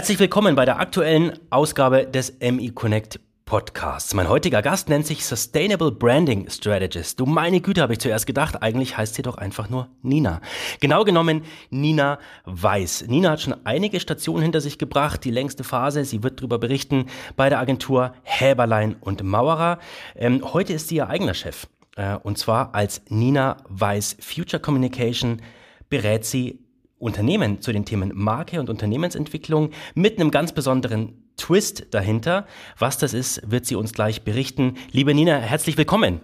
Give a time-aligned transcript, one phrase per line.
[0.00, 4.14] Herzlich willkommen bei der aktuellen Ausgabe des MI Connect Podcasts.
[4.14, 7.20] Mein heutiger Gast nennt sich Sustainable Branding Strategist.
[7.20, 10.40] Du meine Güte, habe ich zuerst gedacht, eigentlich heißt sie doch einfach nur Nina.
[10.80, 13.08] Genau genommen Nina Weiß.
[13.08, 17.04] Nina hat schon einige Stationen hinter sich gebracht, die längste Phase, sie wird darüber berichten,
[17.36, 19.80] bei der Agentur Häberlein und Mauerer.
[20.16, 21.66] Ähm, heute ist sie ihr eigener Chef.
[21.96, 25.42] Äh, und zwar als Nina Weiß Future Communication
[25.90, 26.58] berät sie
[27.00, 32.46] Unternehmen zu den Themen Marke und Unternehmensentwicklung mit einem ganz besonderen Twist dahinter.
[32.78, 34.76] Was das ist, wird sie uns gleich berichten.
[34.92, 36.20] Liebe Nina, herzlich willkommen.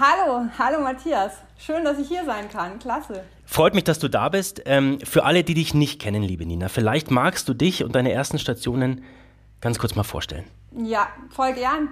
[0.00, 1.34] Hallo, hallo Matthias.
[1.58, 2.78] Schön, dass ich hier sein kann.
[2.78, 3.22] Klasse.
[3.44, 4.62] Freut mich, dass du da bist.
[4.64, 8.10] Ähm, für alle, die dich nicht kennen, liebe Nina, vielleicht magst du dich und deine
[8.12, 9.04] ersten Stationen
[9.60, 10.44] ganz kurz mal vorstellen.
[10.74, 11.88] Ja, voll gern.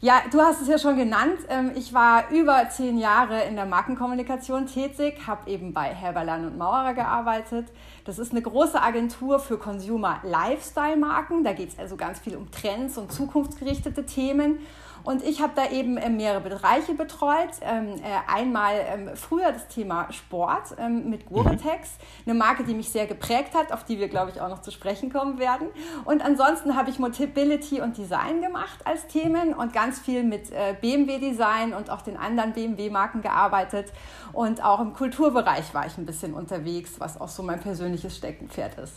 [0.00, 1.38] Ja, du hast es ja schon genannt.
[1.48, 6.58] Ähm, ich war über zehn Jahre in der Markenkommunikation tätig, habe eben bei Herberland und
[6.58, 7.68] Maurer gearbeitet.
[8.04, 11.42] Das ist eine große Agentur für Consumer Lifestyle Marken.
[11.42, 14.58] Da geht es also ganz viel um Trends und zukunftsgerichtete Themen.
[15.04, 17.50] Und ich habe da eben äh, mehrere Bereiche betreut.
[17.60, 21.90] Ähm, äh, einmal ähm, früher das Thema Sport ähm, mit Gore-Tex,
[22.24, 22.30] mhm.
[22.30, 24.70] eine Marke, die mich sehr geprägt hat, auf die wir, glaube ich, auch noch zu
[24.70, 25.68] sprechen kommen werden.
[26.04, 30.74] Und ansonsten habe ich Mobility und Design gemacht als Themen und ganz viel mit äh,
[30.80, 33.92] BMW-Design und auch den anderen BMW-Marken gearbeitet.
[34.32, 38.78] Und auch im Kulturbereich war ich ein bisschen unterwegs, was auch so mein persönliches Steckenpferd
[38.78, 38.94] ist.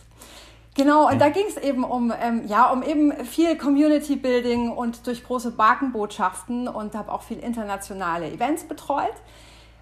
[0.77, 5.07] Genau, und da ging es eben um, ähm, ja, um eben viel Community Building und
[5.07, 9.15] durch große Markenbotschaften und habe auch viel internationale Events betreut.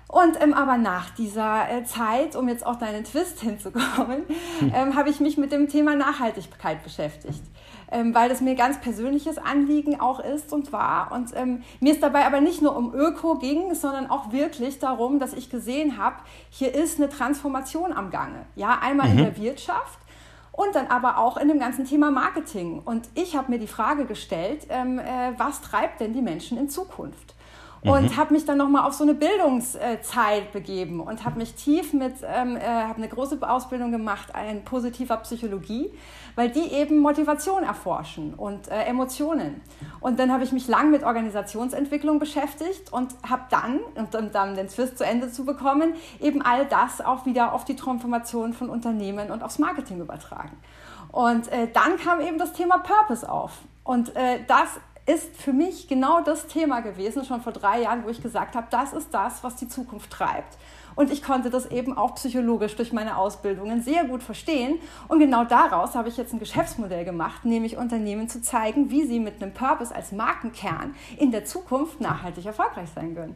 [0.07, 4.23] Und ähm, aber nach dieser äh, Zeit, um jetzt auch deinen Twist hinzukommen,
[4.59, 4.71] hm.
[4.73, 7.43] ähm, habe ich mich mit dem Thema Nachhaltigkeit beschäftigt,
[7.91, 11.11] ähm, weil das mir ganz persönliches Anliegen auch ist und war.
[11.11, 15.19] Und ähm, mir ist dabei aber nicht nur um Öko ging, sondern auch wirklich darum,
[15.19, 16.15] dass ich gesehen habe,
[16.51, 18.45] hier ist eine Transformation am Gange.
[18.55, 19.17] Ja, einmal mhm.
[19.17, 19.99] in der Wirtschaft
[20.55, 22.81] und dann aber auch in dem ganzen Thema Marketing.
[22.83, 26.69] Und ich habe mir die Frage gestellt, ähm, äh, was treibt denn die Menschen in
[26.69, 27.35] Zukunft?
[27.85, 28.17] und mhm.
[28.17, 32.57] habe mich dann nochmal auf so eine Bildungszeit begeben und habe mich tief mit, ähm,
[32.57, 35.91] äh, habe eine große Ausbildung gemacht in positiver Psychologie,
[36.35, 39.61] weil die eben Motivation erforschen und äh, Emotionen.
[39.99, 44.67] Und dann habe ich mich lang mit Organisationsentwicklung beschäftigt und habe dann, um dann den
[44.67, 49.31] Twist zu Ende zu bekommen, eben all das auch wieder auf die Transformation von Unternehmen
[49.31, 50.57] und aufs Marketing übertragen.
[51.11, 53.59] Und äh, dann kam eben das Thema Purpose auf.
[53.83, 54.69] Und äh, das
[55.05, 58.67] ist für mich genau das Thema gewesen, schon vor drei Jahren, wo ich gesagt habe,
[58.71, 60.57] das ist das, was die Zukunft treibt.
[60.95, 64.79] Und ich konnte das eben auch psychologisch durch meine Ausbildungen sehr gut verstehen.
[65.07, 69.19] Und genau daraus habe ich jetzt ein Geschäftsmodell gemacht, nämlich Unternehmen zu zeigen, wie sie
[69.19, 73.35] mit einem Purpose als Markenkern in der Zukunft nachhaltig erfolgreich sein können.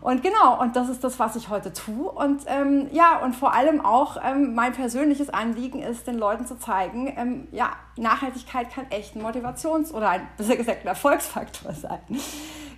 [0.00, 2.10] Und genau, und das ist das, was ich heute tue.
[2.10, 6.58] Und ähm, ja, und vor allem auch ähm, mein persönliches Anliegen ist, den Leuten zu
[6.58, 12.00] zeigen, ähm, ja, Nachhaltigkeit kann echt ein Motivations- oder ein, besser gesagt ein Erfolgsfaktor sein.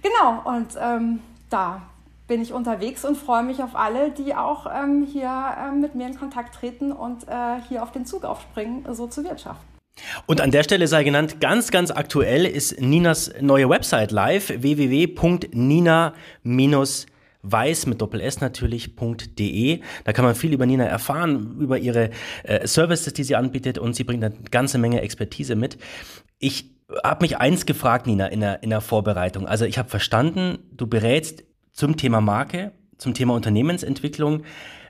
[0.03, 1.21] Genau, und ähm,
[1.51, 1.83] da
[2.27, 6.07] bin ich unterwegs und freue mich auf alle, die auch ähm, hier ähm, mit mir
[6.07, 9.65] in Kontakt treten und äh, hier auf den Zug aufspringen, so zu wirtschaften.
[10.27, 16.13] Und an der Stelle sei genannt, ganz, ganz aktuell ist Ninas neue Website live, www.nina-
[17.49, 19.81] weiß mit Doppel S natürlich.de.
[20.05, 22.11] Da kann man viel über Nina erfahren, über ihre
[22.43, 25.79] äh, Services, die sie anbietet und sie bringt eine ganze Menge Expertise mit.
[26.39, 26.73] Ich
[27.03, 29.47] habe mich eins gefragt, Nina, in der, in der Vorbereitung.
[29.47, 31.45] Also ich habe verstanden, du berätst
[31.77, 34.43] zum Thema Marke, zum Thema Unternehmensentwicklung,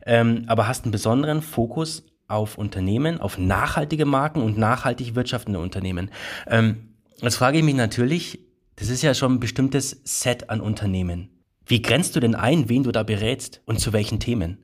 [0.07, 6.11] ähm, aber hast einen besonderen Fokus auf Unternehmen, auf nachhaltige Marken und nachhaltig wirtschaftende Unternehmen.
[6.47, 8.41] Ähm, jetzt frage ich mich natürlich,
[8.77, 11.31] das ist ja schon ein bestimmtes Set an Unternehmen.
[11.67, 14.59] Wie grenzt du denn ein, wen du da berätst und zu welchen Themen?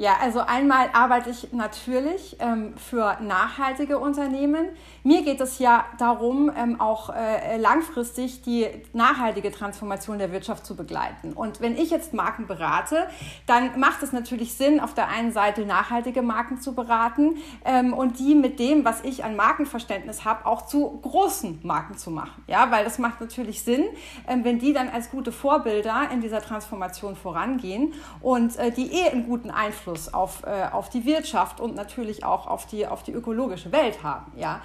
[0.00, 4.70] Ja, also einmal arbeite ich natürlich ähm, für nachhaltige Unternehmen.
[5.04, 10.74] Mir geht es ja darum, ähm, auch äh, langfristig die nachhaltige Transformation der Wirtschaft zu
[10.74, 11.34] begleiten.
[11.34, 13.08] Und wenn ich jetzt Marken berate,
[13.44, 17.36] dann macht es natürlich Sinn, auf der einen Seite nachhaltige Marken zu beraten
[17.66, 22.10] ähm, und die mit dem, was ich an Markenverständnis habe, auch zu großen Marken zu
[22.10, 22.42] machen.
[22.46, 23.84] Ja, weil das macht natürlich Sinn,
[24.26, 27.92] ähm, wenn die dann als gute Vorbilder in dieser Transformation vorangehen
[28.22, 32.24] und äh, die eh einen guten Einfluss Einfluss auf, äh, auf die Wirtschaft und natürlich
[32.24, 34.32] auch auf die, auf die ökologische Welt haben.
[34.36, 34.60] Ja?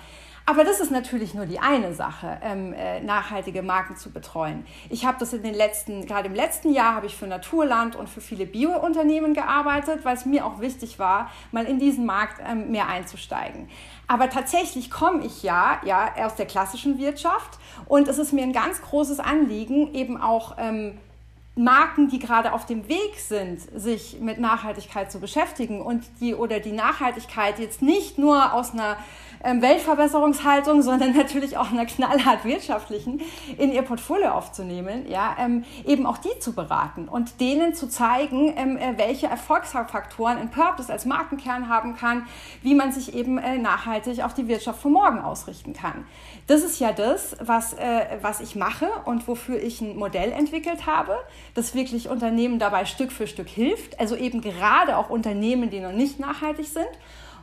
[0.47, 4.63] Aber das ist natürlich nur die eine Sache, ähm, äh, nachhaltige Marken zu betreuen.
[4.91, 8.07] Ich habe das in den letzten, gerade im letzten Jahr habe ich für Naturland und
[8.07, 12.69] für viele Bio-Unternehmen gearbeitet, weil es mir auch wichtig war, mal in diesen Markt ähm,
[12.69, 13.69] mehr einzusteigen.
[14.07, 17.57] Aber tatsächlich komme ich ja, ja aus der klassischen Wirtschaft
[17.87, 20.99] und es ist mir ein ganz großes Anliegen, eben auch ähm,
[21.55, 26.59] Marken, die gerade auf dem Weg sind, sich mit Nachhaltigkeit zu beschäftigen und die oder
[26.59, 28.97] die Nachhaltigkeit jetzt nicht nur aus einer
[29.43, 33.21] Weltverbesserungshaltung, sondern natürlich auch einer knallhart wirtschaftlichen
[33.57, 38.53] in ihr Portfolio aufzunehmen, ja, ähm, eben auch die zu beraten und denen zu zeigen,
[38.57, 42.27] ähm, äh, welche Erfolgsfaktoren ein Purpose als Markenkern haben kann,
[42.61, 46.05] wie man sich eben äh, nachhaltig auf die Wirtschaft von morgen ausrichten kann.
[46.47, 50.85] Das ist ja das, was, äh, was ich mache und wofür ich ein Modell entwickelt
[50.85, 51.17] habe,
[51.53, 55.91] das wirklich Unternehmen dabei Stück für Stück hilft, also eben gerade auch Unternehmen, die noch
[55.91, 56.87] nicht nachhaltig sind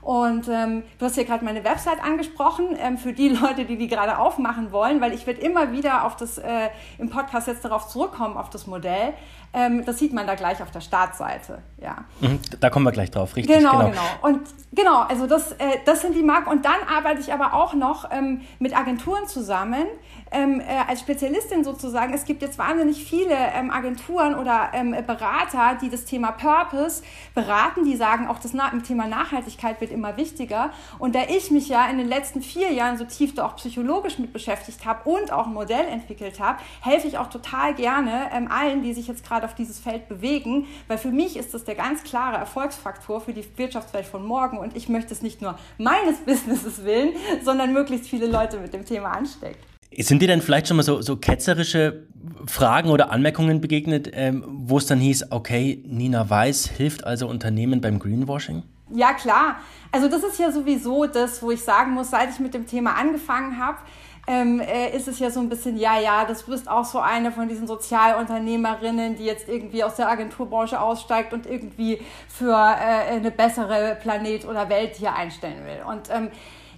[0.02, 3.86] und ähm, du hast hier gerade meine Website angesprochen, ähm, für die Leute, die die
[3.86, 6.68] gerade aufmachen wollen, weil ich werde immer wieder auf das, äh,
[6.98, 9.14] im Podcast jetzt darauf zurückkommen, auf das Modell.
[9.54, 11.62] Ähm, das sieht man da gleich auf der Startseite.
[11.80, 11.98] Ja.
[12.20, 13.56] Mhm, da kommen wir gleich drauf, richtig.
[13.56, 13.90] Genau, genau.
[13.90, 14.02] genau.
[14.22, 14.40] Und
[14.72, 16.50] genau, also das, äh, das sind die Marken.
[16.50, 19.86] Und dann arbeite ich aber auch noch ähm, mit Agenturen zusammen,
[20.32, 22.12] ähm, äh, als Spezialistin sozusagen.
[22.14, 27.02] Es gibt jetzt wahnsinnig viele ähm, Agenturen oder ähm, Berater, die das Thema Purpose
[27.34, 30.70] beraten, die sagen, auch das Na Thema Nachhaltigkeit wird immer wichtiger.
[30.98, 34.18] Und da ich mich ja in den letzten vier Jahren so tief da auch psychologisch
[34.18, 38.50] mit beschäftigt habe und auch ein Modell entwickelt habe, helfe ich auch total gerne ähm,
[38.50, 41.74] allen, die sich jetzt gerade auf dieses Feld bewegen, weil für mich ist das der
[41.74, 46.18] ganz klare Erfolgsfaktor für die Wirtschaftswelt von morgen und ich möchte es nicht nur meines
[46.26, 47.14] Businesses willen,
[47.44, 49.71] sondern möglichst viele Leute mit dem Thema anstecken.
[49.98, 52.06] Sind dir denn vielleicht schon mal so, so ketzerische
[52.46, 57.80] Fragen oder Anmerkungen begegnet, ähm, wo es dann hieß, okay, Nina Weiß hilft also Unternehmen
[57.80, 58.62] beim Greenwashing?
[58.94, 59.56] Ja, klar.
[59.90, 62.94] Also das ist ja sowieso das, wo ich sagen muss, seit ich mit dem Thema
[62.94, 63.78] angefangen habe,
[64.26, 67.32] ähm, äh, ist es ja so ein bisschen, ja, ja, das bist auch so eine
[67.32, 73.32] von diesen Sozialunternehmerinnen, die jetzt irgendwie aus der Agenturbranche aussteigt und irgendwie für äh, eine
[73.32, 75.82] bessere Planet oder Welt hier einstellen will.
[75.88, 76.30] Und ähm,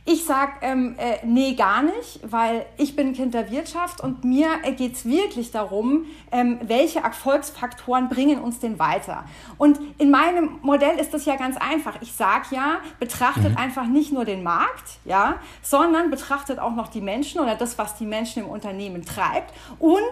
[0.06, 4.48] ich sage, ähm, äh, nee, gar nicht, weil ich bin Kind der Wirtschaft und mir
[4.62, 9.24] äh, geht es wirklich darum, ähm, welche Erfolgsfaktoren bringen uns denn weiter.
[9.56, 12.02] Und in meinem Modell ist das ja ganz einfach.
[12.02, 13.56] Ich sage ja, betrachtet mhm.
[13.56, 17.96] einfach nicht nur den Markt, ja, sondern betrachtet auch noch die Menschen oder das, was
[17.96, 20.02] die Menschen im Unternehmen treibt und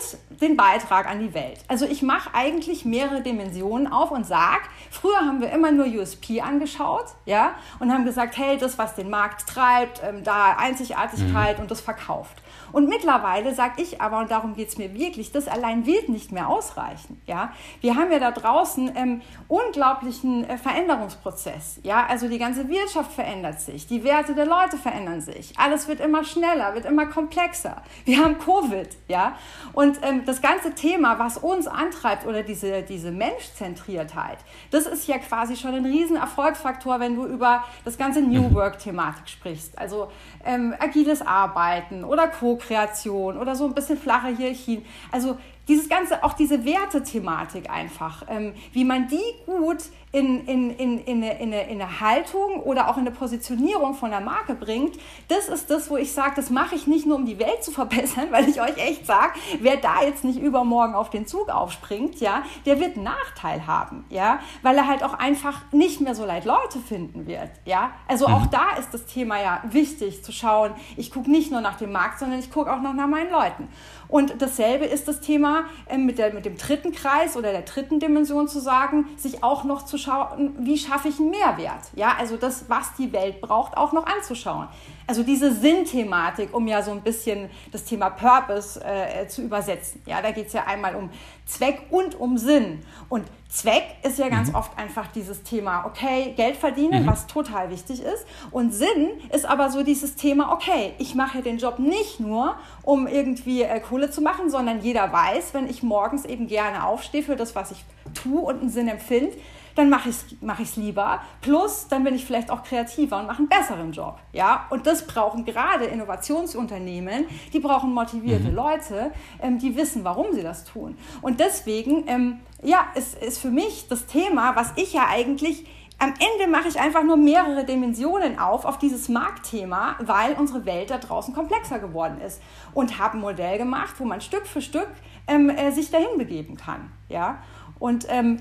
[0.40, 1.58] den Beitrag an die Welt.
[1.68, 6.40] Also ich mache eigentlich mehrere Dimensionen auf und sage, früher haben wir immer nur USP
[6.40, 11.56] angeschaut, ja, und haben gesagt, hey, das, was den Markt treibt, bleibt ähm, da Einzigartigkeit
[11.56, 11.62] mhm.
[11.62, 12.41] und das verkauft.
[12.72, 16.32] Und mittlerweile sage ich aber, und darum geht es mir wirklich, das allein wird nicht
[16.32, 17.20] mehr ausreichen.
[17.26, 17.52] Ja?
[17.80, 21.80] Wir haben ja da draußen ähm, unglaublichen äh, Veränderungsprozess.
[21.82, 22.06] Ja?
[22.06, 26.24] Also die ganze Wirtschaft verändert sich, die Werte der Leute verändern sich, alles wird immer
[26.24, 27.82] schneller, wird immer komplexer.
[28.04, 28.88] Wir haben Covid.
[29.08, 29.36] Ja?
[29.72, 34.38] Und ähm, das ganze Thema, was uns antreibt oder diese, diese Menschzentriertheit,
[34.70, 38.54] das ist ja quasi schon ein riesen Erfolgsfaktor, wenn du über das ganze New mhm.
[38.54, 39.78] Work-Thematik sprichst.
[39.78, 40.10] Also
[40.44, 44.84] ähm, agiles Arbeiten oder Co Co-Kreation oder so ein bisschen flache Hierarchien.
[45.10, 45.38] Also
[45.68, 49.78] dieses ganze, auch diese Wertethematik einfach, ähm, wie man die gut
[50.12, 53.94] in, in, in, in, eine, in, eine, in eine Haltung oder auch in eine Positionierung
[53.94, 54.98] von der Marke bringt,
[55.28, 57.70] das ist das, wo ich sage, das mache ich nicht nur, um die Welt zu
[57.72, 62.20] verbessern, weil ich euch echt sage, wer da jetzt nicht übermorgen auf den Zug aufspringt,
[62.20, 66.26] ja, der wird einen Nachteil haben, ja, weil er halt auch einfach nicht mehr so
[66.26, 67.92] leicht Leute finden wird, ja.
[68.08, 68.50] Also auch mhm.
[68.50, 72.18] da ist das Thema ja wichtig zu schauen, ich gucke nicht nur nach dem Markt,
[72.18, 73.68] sondern ich gucke auch noch nach meinen Leuten.
[74.12, 77.98] Und dasselbe ist das Thema äh, mit, der, mit dem dritten Kreis oder der dritten
[77.98, 81.90] Dimension zu sagen, sich auch noch zu schauen, wie schaffe ich einen Mehrwert?
[81.96, 84.68] Ja, also das, was die Welt braucht, auch noch anzuschauen.
[85.12, 90.00] Also diese Sinnthematik, um ja so ein bisschen das Thema Purpose äh, zu übersetzen.
[90.06, 91.10] Ja, da geht es ja einmal um
[91.44, 92.78] Zweck und um Sinn.
[93.10, 94.54] Und Zweck ist ja ganz mhm.
[94.54, 97.08] oft einfach dieses Thema, okay, Geld verdienen, mhm.
[97.08, 98.26] was total wichtig ist.
[98.50, 103.06] Und Sinn ist aber so dieses Thema, okay, ich mache den Job nicht nur, um
[103.06, 107.36] irgendwie äh, Kohle zu machen, sondern jeder weiß, wenn ich morgens eben gerne aufstehe für
[107.36, 109.36] das, was ich tue und einen Sinn empfinde,
[109.74, 111.20] dann mache ich es mach lieber.
[111.40, 114.18] Plus, dann bin ich vielleicht auch kreativer und mache einen besseren Job.
[114.32, 114.66] Ja?
[114.70, 118.54] Und das brauchen gerade Innovationsunternehmen, die brauchen motivierte mhm.
[118.54, 120.96] Leute, ähm, die wissen, warum sie das tun.
[121.20, 125.66] Und deswegen, ähm, ja, ist, ist für mich das Thema, was ich ja eigentlich
[126.02, 130.90] am Ende mache ich einfach nur mehrere Dimensionen auf, auf dieses Marktthema, weil unsere Welt
[130.90, 132.42] da draußen komplexer geworden ist.
[132.74, 134.88] Und habe ein Modell gemacht, wo man Stück für Stück
[135.28, 136.90] ähm, äh, sich dahin begeben kann.
[137.08, 137.38] Ja?
[137.78, 138.40] Und ähm,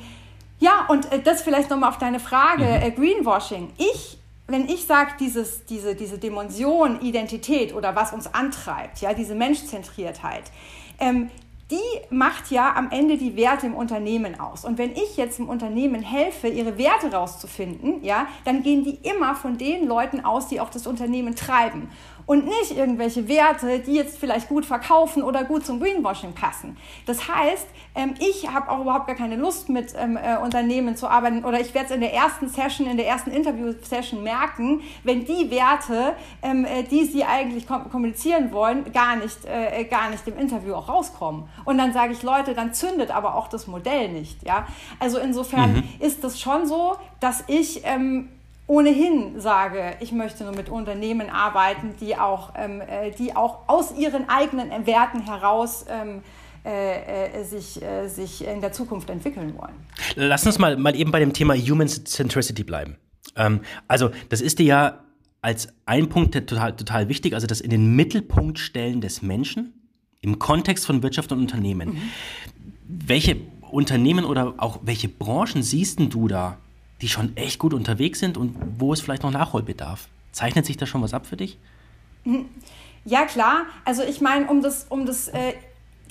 [0.62, 2.84] ja, und äh, das vielleicht nochmal auf deine Frage, mhm.
[2.84, 3.74] äh, Greenwashing.
[3.78, 10.44] Ich, wenn ich sage, diese, diese Dimension Identität oder was uns antreibt, ja, diese Menschzentriertheit,
[11.00, 11.32] ähm,
[11.72, 14.66] die macht ja am Ende die Werte im Unternehmen aus.
[14.66, 19.36] Und wenn ich jetzt im Unternehmen helfe, ihre Werte rauszufinden, ja, dann gehen die immer
[19.36, 21.90] von den Leuten aus, die auch das Unternehmen treiben.
[22.26, 26.78] Und nicht irgendwelche Werte, die jetzt vielleicht gut verkaufen oder gut zum Greenwashing passen.
[27.06, 31.08] Das heißt, ähm, ich habe auch überhaupt gar keine Lust mit ähm, äh, Unternehmen zu
[31.08, 35.26] arbeiten oder ich werde es in der ersten Session, in der ersten Interview-Session merken, wenn
[35.26, 40.38] die Werte, ähm, äh, die sie eigentlich kommunizieren wollen, gar nicht, äh, gar nicht im
[40.38, 41.44] Interview auch rauskommen.
[41.66, 44.46] Und dann sage ich, Leute, dann zündet aber auch das Modell nicht.
[44.46, 44.68] Ja?
[45.00, 45.84] Also insofern mhm.
[46.00, 47.84] ist es schon so, dass ich
[48.72, 53.94] ohnehin sage, ich möchte nur mit Unternehmen arbeiten, die auch, ähm, äh, die auch aus
[53.98, 56.22] ihren eigenen Werten heraus ähm,
[56.64, 59.74] äh, äh, sich, äh, sich in der Zukunft entwickeln wollen.
[60.16, 62.96] Lass uns mal, mal eben bei dem Thema Human Centricity bleiben.
[63.36, 63.60] Ähm,
[63.90, 65.00] also, das ist dir ja
[65.42, 69.74] als ein Punkt total, total wichtig, also das in den Mittelpunkt stellen des Menschen
[70.22, 71.90] im Kontext von Wirtschaft und Unternehmen.
[71.90, 72.02] Mhm.
[72.88, 73.36] Welche
[73.70, 76.58] Unternehmen oder auch welche Branchen siehst du da,
[77.02, 80.08] die schon echt gut unterwegs sind und wo es vielleicht noch Nachholbedarf?
[80.32, 81.58] Zeichnet sich da schon was ab für dich?
[83.04, 83.66] Ja, klar.
[83.84, 85.54] Also ich meine, um das, um das äh,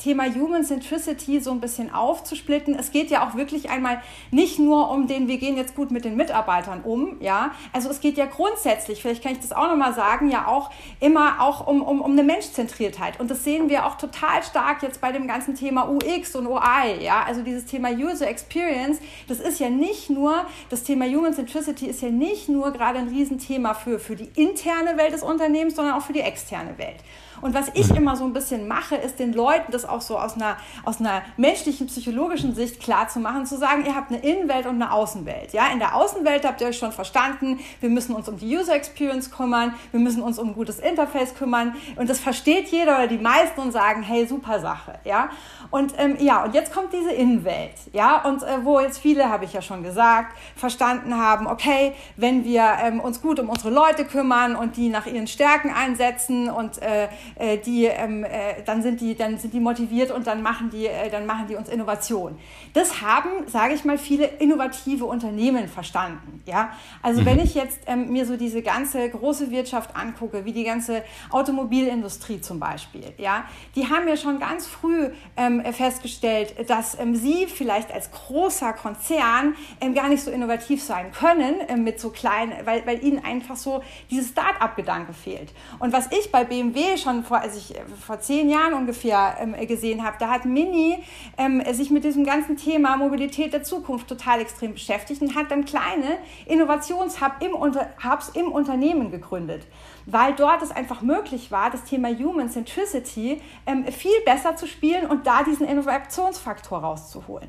[0.00, 2.74] Thema Human Centricity so ein bisschen aufzusplitten.
[2.74, 6.04] Es geht ja auch wirklich einmal nicht nur um den, wir gehen jetzt gut mit
[6.04, 7.52] den Mitarbeitern um, ja.
[7.72, 11.40] Also es geht ja grundsätzlich, vielleicht kann ich das auch nochmal sagen, ja auch immer
[11.40, 13.20] auch um, um, um eine Menschzentriertheit.
[13.20, 17.02] Und das sehen wir auch total stark jetzt bei dem ganzen Thema UX und UI,
[17.02, 17.22] ja.
[17.24, 22.02] Also dieses Thema User Experience, das ist ja nicht nur, das Thema Human Centricity ist
[22.02, 26.02] ja nicht nur gerade ein Riesenthema für, für die interne Welt des Unternehmens, sondern auch
[26.02, 26.96] für die externe Welt.
[27.40, 30.34] Und was ich immer so ein bisschen mache, ist den Leuten das auch so aus
[30.34, 34.66] einer, aus einer menschlichen, psychologischen Sicht klar zu machen, zu sagen, ihr habt eine Innenwelt
[34.66, 35.52] und eine Außenwelt.
[35.52, 38.74] Ja, in der Außenwelt habt ihr euch schon verstanden, wir müssen uns um die User
[38.74, 43.06] Experience kümmern, wir müssen uns um ein gutes Interface kümmern und das versteht jeder oder
[43.06, 44.98] die meisten und sagen, hey, super Sache.
[45.04, 45.30] Ja,
[45.70, 47.74] und ähm, ja, und jetzt kommt diese Innenwelt.
[47.92, 52.44] Ja, und äh, wo jetzt viele, habe ich ja schon gesagt, verstanden haben, okay, wenn
[52.44, 56.82] wir ähm, uns gut um unsere Leute kümmern und die nach ihren Stärken einsetzen und
[56.82, 60.70] äh, äh, die, ähm, äh, dann, sind die, dann sind die motiviert und dann machen
[60.70, 62.38] die, äh, dann machen die uns Innovation.
[62.74, 66.42] Das haben, sage ich mal, viele innovative Unternehmen verstanden.
[66.46, 66.72] Ja?
[67.02, 67.26] Also mhm.
[67.26, 72.40] wenn ich jetzt ähm, mir so diese ganze große Wirtschaft angucke, wie die ganze Automobilindustrie
[72.40, 73.44] zum Beispiel, ja,
[73.74, 79.54] die haben ja schon ganz früh ähm, festgestellt, dass ähm, sie vielleicht als großer Konzern
[79.80, 83.56] ähm, gar nicht so innovativ sein können ähm, mit so kleinen, weil, weil ihnen einfach
[83.56, 85.52] so dieses Start-up-Gedanke fehlt.
[85.78, 89.54] Und was ich bei BMW schon vor, als ich äh, vor zehn Jahren ungefähr ähm,
[89.66, 91.02] gesehen habe, da hat Mini
[91.38, 95.64] ähm, sich mit diesem ganzen Thema Mobilität der Zukunft total extrem beschäftigt und hat dann
[95.64, 97.88] kleine Innovationshubs im, Unter
[98.34, 99.66] im Unternehmen gegründet,
[100.06, 105.06] weil dort es einfach möglich war, das Thema Human Centricity ähm, viel besser zu spielen
[105.06, 107.48] und da diesen Innovationsfaktor rauszuholen.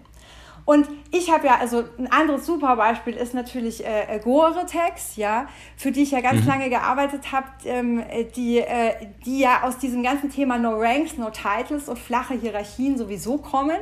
[0.65, 5.91] Und ich habe ja, also ein anderes super Beispiel ist natürlich äh, Gore-Tex, ja, für
[5.91, 6.47] die ich ja ganz mhm.
[6.47, 8.03] lange gearbeitet habe, ähm,
[8.35, 8.93] die, äh,
[9.25, 13.79] die ja aus diesem ganzen Thema No Ranks, No Titles und flache Hierarchien sowieso kommen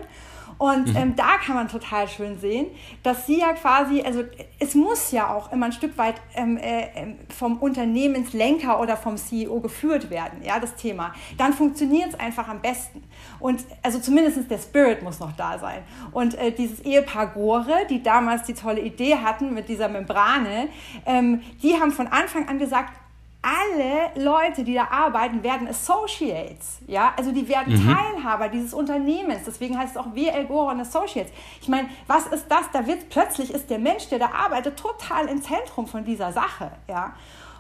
[0.60, 0.96] und mhm.
[0.98, 2.68] ähm, da kann man total schön sehen,
[3.02, 4.26] dass sie ja quasi, also
[4.60, 9.16] es muss ja auch immer ein Stück weit ähm, äh, ähm, vom Unternehmenslenker oder vom
[9.16, 11.14] CEO geführt werden, ja, das Thema.
[11.38, 13.02] Dann funktioniert es einfach am besten.
[13.40, 15.84] Und also zumindest der Spirit muss noch da sein.
[16.12, 20.70] Und äh, dieses Ehepaar Gore, die damals die tolle Idee hatten mit dieser Membrane,
[21.06, 22.94] ähm, die haben von Anfang an gesagt,
[23.42, 26.80] alle Leute, die da arbeiten, werden Associates.
[26.88, 27.96] Ja, also die werden mhm.
[27.96, 29.44] Teilhaber dieses Unternehmens.
[29.46, 31.32] Deswegen heißt es auch WL Gore und Associates.
[31.62, 32.70] Ich meine, was ist das?
[32.74, 36.72] Da wird plötzlich ist der Mensch, der da arbeitet, total im Zentrum von dieser Sache.
[36.90, 37.14] Ja.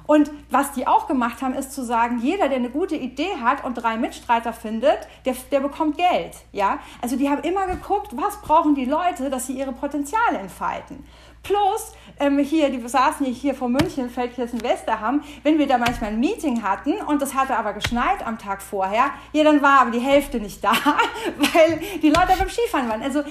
[0.10, 3.64] Und was die auch gemacht haben, ist zu sagen, jeder, der eine gute Idee hat
[3.64, 6.36] und drei Mitstreiter findet, der, der bekommt Geld.
[6.52, 6.80] Ja?
[7.00, 11.06] Also die haben immer geguckt, was brauchen die Leute, dass sie ihre Potenziale entfalten.
[11.44, 16.64] Plus, ähm, hier, die saßen hier vor München, Feldkirchen-Westerham, wenn wir da manchmal ein Meeting
[16.64, 20.40] hatten und das hatte aber geschneit am Tag vorher, ja, dann war aber die Hälfte
[20.40, 20.72] nicht da,
[21.38, 23.02] weil die Leute beim Skifahren waren.
[23.02, 23.24] Also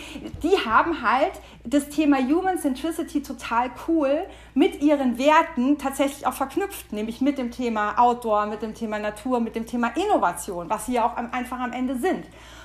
[0.43, 1.33] die haben halt
[1.65, 7.51] das Thema Human Centricity total cool mit ihren Werten tatsächlich auch verknüpft, nämlich mit dem
[7.51, 11.61] Thema Outdoor, mit dem Thema Natur, mit dem Thema Innovation, was sie ja auch einfach
[11.61, 12.25] am Ende sind.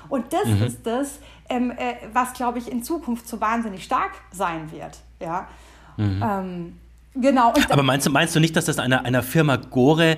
[0.09, 0.63] Und das mhm.
[0.63, 4.99] ist das, ähm, äh, was, glaube ich, in Zukunft so wahnsinnig stark sein wird.
[5.19, 5.47] Ja.
[5.97, 6.23] Mhm.
[6.23, 6.73] Ähm,
[7.15, 7.53] genau.
[7.53, 10.17] Und Aber meinst du, meinst du nicht, dass das einer, einer Firma Gore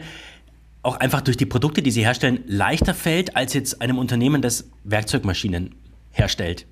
[0.83, 4.69] auch einfach durch die Produkte, die sie herstellen, leichter fällt, als jetzt einem Unternehmen, das
[4.83, 5.75] Werkzeugmaschinen
[6.11, 6.67] herstellt?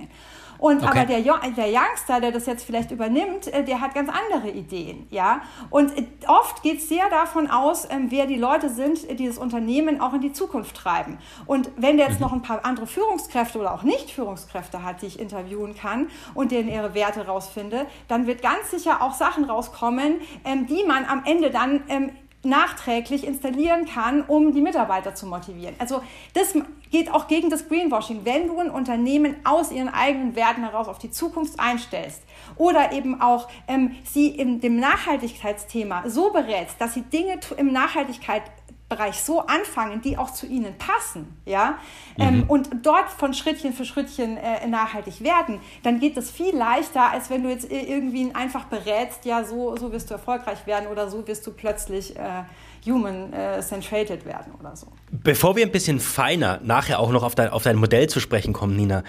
[0.61, 0.89] Und okay.
[0.89, 5.07] aber der, der Youngster, der das jetzt vielleicht übernimmt, äh, der hat ganz andere Ideen,
[5.11, 5.41] ja.
[5.71, 9.39] Und äh, oft geht es sehr davon aus, ähm, wer die Leute sind, die das
[9.39, 11.19] Unternehmen auch in die Zukunft treiben.
[11.47, 12.27] Und wenn der jetzt mhm.
[12.27, 16.69] noch ein paar andere Führungskräfte oder auch Nicht-Führungskräfte hat, die ich interviewen kann und denen
[16.69, 21.51] ihre Werte rausfinde, dann wird ganz sicher auch Sachen rauskommen, ähm, die man am Ende
[21.51, 22.11] dann ähm,
[22.43, 25.75] nachträglich installieren kann, um die Mitarbeiter zu motivieren.
[25.79, 26.03] Also
[26.35, 26.55] das
[26.91, 28.25] geht auch gegen das Greenwashing.
[28.25, 32.23] Wenn du ein Unternehmen aus ihren eigenen Werten heraus auf die Zukunft einstellst
[32.57, 38.43] oder eben auch ähm, sie in dem Nachhaltigkeitsthema so berätst, dass sie Dinge im Nachhaltigkeit
[38.91, 41.79] Bereich so anfangen, die auch zu ihnen passen, ja,
[42.19, 42.25] mhm.
[42.25, 47.11] ähm, und dort von Schrittchen für Schrittchen äh, nachhaltig werden, dann geht es viel leichter,
[47.11, 51.09] als wenn du jetzt irgendwie einfach berätst, ja, so, so wirst du erfolgreich werden oder
[51.09, 52.43] so wirst du plötzlich äh,
[52.85, 54.89] human-centrated äh, werden oder so.
[55.11, 58.53] Bevor wir ein bisschen feiner nachher auch noch auf dein, auf dein Modell zu sprechen
[58.53, 59.05] kommen, Nina,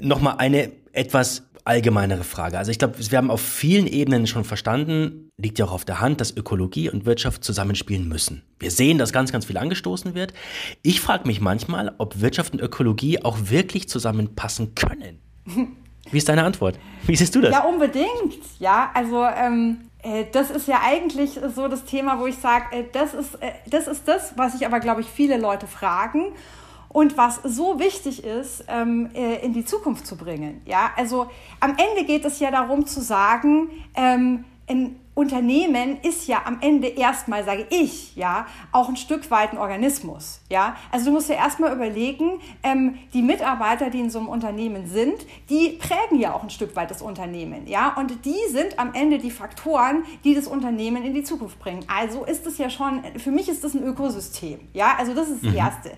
[0.00, 2.58] nochmal eine etwas allgemeinere Frage.
[2.58, 6.00] Also ich glaube, wir haben auf vielen Ebenen schon verstanden, liegt ja auch auf der
[6.00, 8.42] Hand, dass Ökologie und Wirtschaft zusammenspielen müssen.
[8.58, 10.34] Wir sehen, dass ganz, ganz viel angestoßen wird.
[10.82, 15.20] Ich frage mich manchmal, ob Wirtschaft und Ökologie auch wirklich zusammenpassen können.
[16.10, 16.78] Wie ist deine Antwort?
[17.06, 17.52] Wie siehst du das?
[17.52, 18.38] Ja, unbedingt.
[18.58, 22.84] Ja, also ähm, äh, das ist ja eigentlich so das Thema, wo ich sage, äh,
[22.92, 26.34] das, ist, äh, das ist das, was sich aber, glaube ich, viele Leute fragen
[26.94, 30.62] und was so wichtig ist, ähm, äh, in die Zukunft zu bringen.
[30.64, 31.26] Ja, also
[31.58, 36.86] am Ende geht es ja darum zu sagen, ähm, ein Unternehmen ist ja am Ende
[36.86, 40.76] erstmal, sage ich, ja, auch ein Stück weit ein Organismus, ja.
[40.92, 45.26] Also du musst ja erstmal überlegen, ähm, die Mitarbeiter, die in so einem Unternehmen sind,
[45.50, 47.92] die prägen ja auch ein Stück weit das Unternehmen, ja.
[47.96, 51.84] Und die sind am Ende die Faktoren, die das Unternehmen in die Zukunft bringen.
[51.88, 54.94] Also ist es ja schon, für mich ist das ein Ökosystem, ja.
[54.96, 55.58] Also das ist das mhm.
[55.58, 55.90] Erste.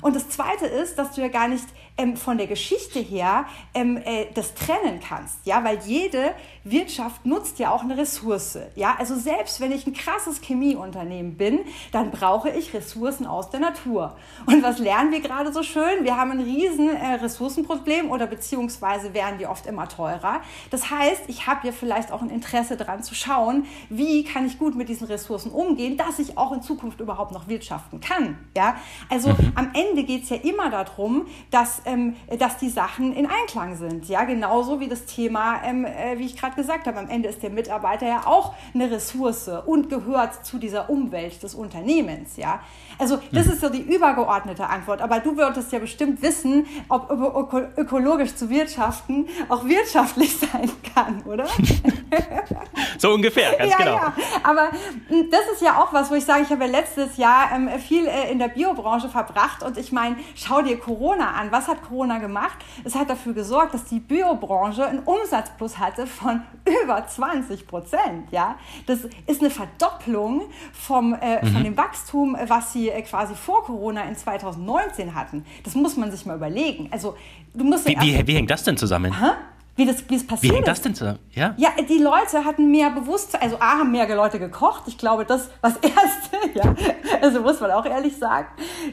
[0.00, 1.64] Und das Zweite ist, dass du ja gar nicht
[1.96, 7.58] ähm, von der Geschichte her ähm, äh, das trennen kannst, ja, weil jede Wirtschaft nutzt
[7.58, 11.60] ja auch eine Ressource, ja, also selbst wenn ich ein krasses Chemieunternehmen bin,
[11.92, 14.16] dann brauche ich Ressourcen aus der Natur.
[14.46, 16.02] Und was lernen wir gerade so schön?
[16.04, 20.40] Wir haben ein riesen äh, Ressourcenproblem oder beziehungsweise werden die oft immer teurer.
[20.70, 24.58] Das heißt, ich habe ja vielleicht auch ein Interesse daran zu schauen, wie kann ich
[24.58, 28.76] gut mit diesen Ressourcen umgehen, dass ich auch in Zukunft überhaupt noch wirtschaften kann, ja.
[29.08, 29.52] Also mhm.
[29.54, 33.76] am Ende Ende geht es ja immer darum, dass, ähm, dass die Sachen in Einklang
[33.76, 34.08] sind.
[34.08, 37.42] Ja, genauso wie das Thema, ähm, äh, wie ich gerade gesagt habe, am Ende ist
[37.42, 42.36] der Mitarbeiter ja auch eine Ressource und gehört zu dieser Umwelt des Unternehmens.
[42.36, 42.60] Ja,
[42.98, 43.52] also das mhm.
[43.52, 45.00] ist so die übergeordnete Antwort.
[45.00, 51.22] Aber du würdest ja bestimmt wissen, ob öko ökologisch zu wirtschaften auch wirtschaftlich sein kann,
[51.24, 51.46] oder?
[52.98, 53.94] so ungefähr, ganz ja, genau.
[53.94, 54.14] Ja.
[54.42, 54.70] Aber
[55.08, 57.68] hm, das ist ja auch was, wo ich sage, ich habe ja letztes Jahr ähm,
[57.78, 61.50] viel äh, in der Biobranche verbracht und ich meine, schau dir Corona an.
[61.50, 62.58] Was hat Corona gemacht?
[62.84, 66.42] Es hat dafür gesorgt, dass die Biobranche einen Umsatzplus hatte von
[66.84, 68.30] über 20 Prozent.
[68.30, 68.56] Ja?
[68.86, 71.52] Das ist eine Verdopplung vom, äh, mhm.
[71.52, 75.44] von dem Wachstum, was sie äh, quasi vor Corona in 2019 hatten.
[75.62, 76.88] Das muss man sich mal überlegen.
[76.90, 77.16] Also,
[77.54, 79.18] du musst wie, wie, wie hängt das denn zusammen?
[79.18, 79.32] Hä?
[79.76, 81.18] Wie das, wie es passiert Wie hängt das denn zusammen?
[81.32, 81.54] Ja?
[81.56, 84.84] ja, die Leute hatten mehr Bewusstsein, also A, haben mehr Leute gekocht.
[84.86, 86.74] Ich glaube, das was Erste, ja,
[87.20, 88.46] also muss man auch ehrlich sagen.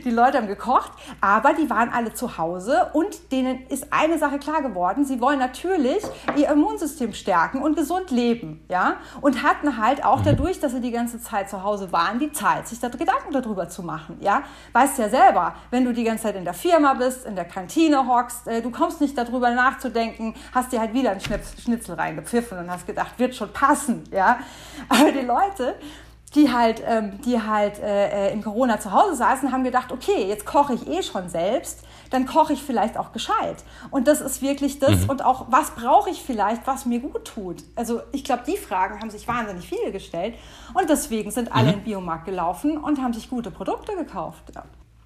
[0.03, 4.39] Die Leute haben gekocht, aber die waren alle zu Hause und denen ist eine Sache
[4.39, 5.05] klar geworden.
[5.05, 6.03] Sie wollen natürlich
[6.35, 10.25] ihr Immunsystem stärken und gesund leben, ja, und hatten halt auch mhm.
[10.25, 13.69] dadurch, dass sie die ganze Zeit zu Hause waren, die Zeit, sich da Gedanken darüber
[13.69, 14.43] zu machen, ja.
[14.73, 18.07] Weißt ja selber, wenn du die ganze Zeit in der Firma bist, in der Kantine
[18.07, 22.71] hockst, äh, du kommst nicht darüber nachzudenken, hast dir halt wieder ein Schnitzel reingepfiffen und
[22.71, 24.39] hast gedacht, wird schon passen, ja.
[24.89, 25.75] Aber die Leute,
[26.35, 30.27] die halt, ähm, die halt äh, äh, in Corona zu Hause saßen, haben gedacht, okay,
[30.27, 33.63] jetzt koche ich eh schon selbst, dann koche ich vielleicht auch gescheit.
[33.89, 35.01] Und das ist wirklich das.
[35.01, 35.09] Mhm.
[35.09, 37.63] Und auch, was brauche ich vielleicht, was mir gut tut?
[37.75, 40.35] Also ich glaube, die Fragen haben sich wahnsinnig viele gestellt.
[40.73, 41.69] Und deswegen sind alle mhm.
[41.69, 44.43] in den Biomarkt gelaufen und haben sich gute Produkte gekauft.
[44.55, 44.63] Ja.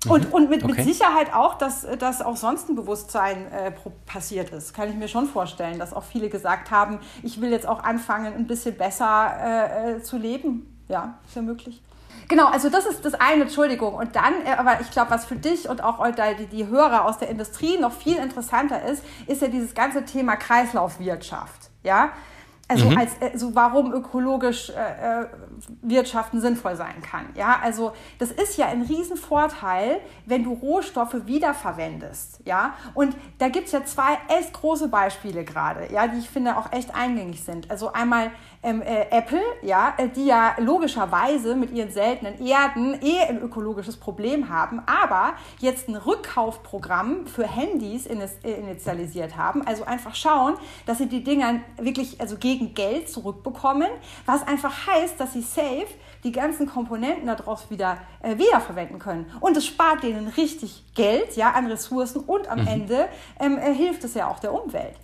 [0.09, 0.33] Und, mhm.
[0.33, 0.73] und mit, okay.
[0.73, 3.71] mit Sicherheit auch, dass, dass auch sonst ein Bewusstsein äh,
[4.05, 4.73] passiert ist.
[4.73, 8.33] Kann ich mir schon vorstellen, dass auch viele gesagt haben, ich will jetzt auch anfangen,
[8.33, 10.71] ein bisschen besser äh, äh zu leben.
[10.87, 11.81] Ja, ist ja möglich.
[12.27, 13.93] Genau, also das ist das eine, Entschuldigung.
[13.93, 16.03] Und dann, äh, aber ich glaube, was für dich und auch
[16.39, 20.35] die, die Hörer aus der Industrie noch viel interessanter ist, ist ja dieses ganze Thema
[20.35, 21.69] Kreislaufwirtschaft.
[21.83, 22.09] Ja,
[22.67, 22.97] also mhm.
[22.97, 25.27] als äh, so warum ökologisch äh, äh,
[25.81, 27.27] Wirtschaften sinnvoll sein kann.
[27.35, 32.41] Ja, also das ist ja ein Riesenvorteil, wenn du Rohstoffe wiederverwendest.
[32.45, 36.57] Ja, und da gibt es ja zwei echt große Beispiele gerade, ja, die ich finde
[36.57, 37.71] auch echt eingängig sind.
[37.71, 38.31] Also einmal
[38.65, 43.95] ähm, äh, Apple, ja, äh, die ja logischerweise mit ihren seltenen Erden eh ein ökologisches
[43.95, 49.65] Problem haben, aber jetzt ein Rückkaufprogramm für Handys äh, initialisiert haben.
[49.67, 50.55] Also einfach schauen,
[50.87, 53.89] dass sie die Dinger wirklich also gegen Geld zurückbekommen,
[54.25, 55.87] was einfach heißt, dass sie safe
[56.23, 59.31] die ganzen Komponenten daraus wieder äh, wiederverwenden können.
[59.41, 62.67] Und es spart denen richtig Geld ja, an Ressourcen und am mhm.
[62.67, 64.95] Ende ähm, äh, hilft es ja auch der Umwelt.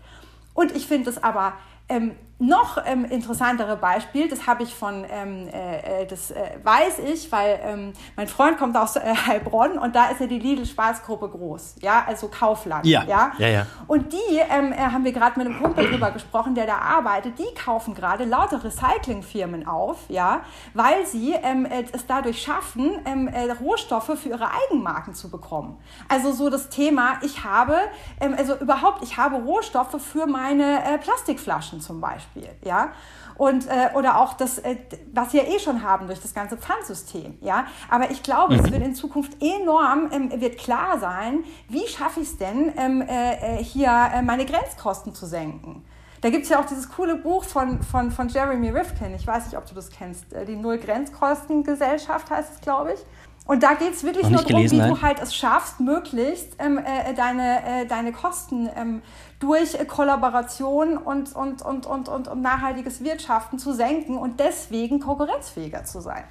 [0.55, 1.53] Und ich finde es aber
[1.87, 6.99] ähm, noch ähm, interessantere Beispiel, das habe ich von, ähm, äh, äh, das äh, weiß
[7.13, 11.29] ich, weil ähm, mein Freund kommt aus äh, Heilbronn und da ist ja die Lidl-Spaßgruppe
[11.29, 13.67] groß, ja, also Kaufland, ja, ja, ja, ja.
[13.85, 17.37] Und die ähm, äh, haben wir gerade mit einem Kumpel drüber gesprochen, der da arbeitet,
[17.37, 20.41] die kaufen gerade lauter Recyclingfirmen auf, ja,
[20.73, 25.77] weil sie ähm, äh, es dadurch schaffen, ähm, äh, Rohstoffe für ihre Eigenmarken zu bekommen.
[26.09, 27.77] Also so das Thema, ich habe,
[28.19, 32.30] ähm, also überhaupt, ich habe Rohstoffe für meine äh, Plastikflaschen zum Beispiel.
[32.33, 32.49] Beispiel.
[32.63, 32.91] Ja?
[33.35, 34.75] Und, äh, oder auch das, äh,
[35.13, 37.37] was wir eh schon haben durch das ganze Pfandsystem.
[37.41, 37.65] Ja?
[37.89, 38.65] Aber ich glaube, mhm.
[38.65, 43.01] es wird in Zukunft enorm, ähm, wird klar sein, wie schaffe ich es denn, ähm,
[43.01, 45.83] äh, äh hier äh, meine Grenzkosten zu senken.
[46.21, 49.45] Da gibt es ja auch dieses coole Buch von, von, von Jeremy Rifkin, ich weiß
[49.45, 52.99] nicht, ob du das kennst, äh, die Null-Grenzkosten-Gesellschaft heißt es, glaube ich.
[53.47, 54.89] Und da geht es wirklich nur darum, wie nein.
[54.89, 59.01] du halt es schaffst, möglichst ähm, äh, deine, äh, deine Kosten ähm,
[59.39, 64.99] durch äh, Kollaboration und, und, und, und, und, und nachhaltiges Wirtschaften zu senken und deswegen
[64.99, 66.23] konkurrenzfähiger zu sein.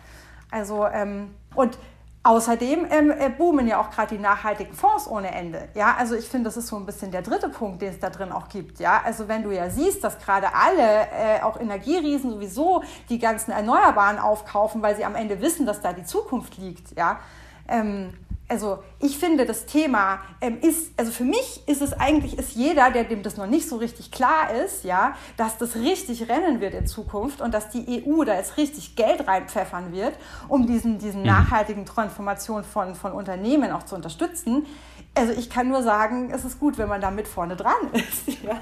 [0.53, 1.79] Also, ähm, und
[2.23, 5.71] Außerdem ähm, äh, boomen ja auch gerade die nachhaltigen Fonds ohne Ende.
[5.75, 8.11] Ja, also ich finde, das ist so ein bisschen der dritte Punkt, den es da
[8.11, 8.79] drin auch gibt.
[8.79, 13.53] Ja, also wenn du ja siehst, dass gerade alle, äh, auch Energieriesen sowieso die ganzen
[13.53, 16.95] Erneuerbaren aufkaufen, weil sie am Ende wissen, dass da die Zukunft liegt.
[16.95, 17.21] Ja,
[17.69, 18.13] ähm,
[18.51, 22.91] also ich finde, das Thema ähm, ist, also für mich ist es eigentlich, ist jeder,
[22.91, 26.75] der dem das noch nicht so richtig klar ist, ja, dass das richtig rennen wird
[26.75, 30.15] in Zukunft und dass die EU da jetzt richtig Geld reinpfeffern wird,
[30.49, 31.29] um diesen, diesen mhm.
[31.29, 34.67] nachhaltigen Transformation von, von Unternehmen auch zu unterstützen.
[35.15, 38.43] Also ich kann nur sagen, es ist gut, wenn man da mit vorne dran ist
[38.43, 38.61] ja.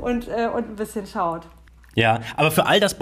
[0.00, 1.46] und, äh, und ein bisschen schaut.
[1.94, 2.96] Ja, aber für all das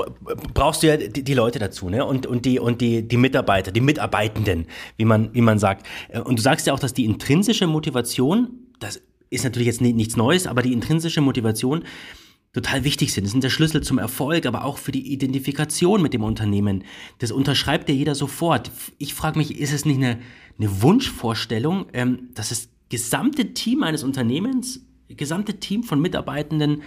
[0.54, 2.04] brauchst du ja die, die, Leute dazu, ne?
[2.04, 5.86] Und, und, die, und die, die Mitarbeiter, die Mitarbeitenden, wie man, wie man sagt.
[6.08, 10.16] Äh, und du sagst ja auch, dass die intrinsische Motivation, das ist natürlich jetzt nichts
[10.16, 11.84] Neues, aber die intrinsische Motivation
[12.56, 13.24] total wichtig sind.
[13.24, 16.84] Das sind der Schlüssel zum Erfolg, aber auch für die Identifikation mit dem Unternehmen.
[17.18, 18.70] Das unterschreibt ja jeder sofort.
[18.96, 20.18] Ich frage mich, ist es nicht eine,
[20.58, 26.82] eine Wunschvorstellung, ähm, dass das gesamte Team eines Unternehmens, gesamte Team von Mitarbeitenden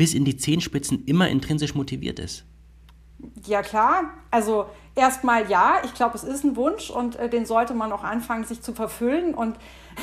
[0.00, 2.46] bis in die Zehenspitzen immer intrinsisch motiviert ist?
[3.44, 7.74] Ja klar, also erstmal ja, ich glaube, es ist ein Wunsch und äh, den sollte
[7.74, 9.34] man auch anfangen, sich zu verfüllen.
[9.34, 9.58] Und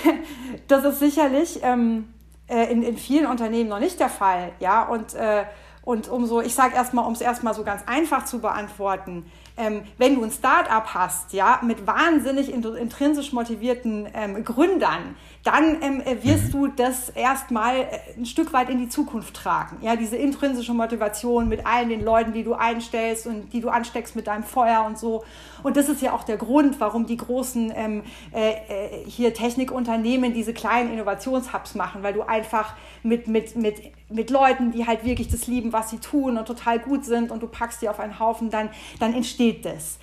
[0.67, 2.10] das ist sicherlich ähm,
[2.45, 4.51] äh, in, in vielen Unternehmen noch nicht der Fall.
[4.60, 5.45] Ja, und, äh,
[5.81, 9.25] und umso, ich sage erstmal, um es erstmal so ganz einfach zu beantworten,
[9.57, 15.15] ähm, wenn du ein Start-up hast, ja, mit wahnsinnig intrinsisch motivierten ähm, Gründern,
[15.47, 16.51] dann ähm, äh, wirst mhm.
[16.51, 19.77] du das erstmal äh, ein Stück weit in die Zukunft tragen.
[19.81, 24.17] Ja, diese intrinsische Motivation mit allen den Leuten, die du einstellst und die du ansteckst
[24.17, 25.23] mit deinem Feuer und so.
[25.63, 30.33] Und das ist ja auch der Grund, warum die großen ähm, äh, äh hier Technikunternehmen
[30.33, 33.75] diese kleinen Innovationshubs machen, weil du einfach mit, mit, mit,
[34.10, 37.41] mit Leuten, die halt wirklich das lieben, was sie tun und total gut sind und
[37.41, 39.97] du packst die auf einen Haufen, dann, dann entsteht das.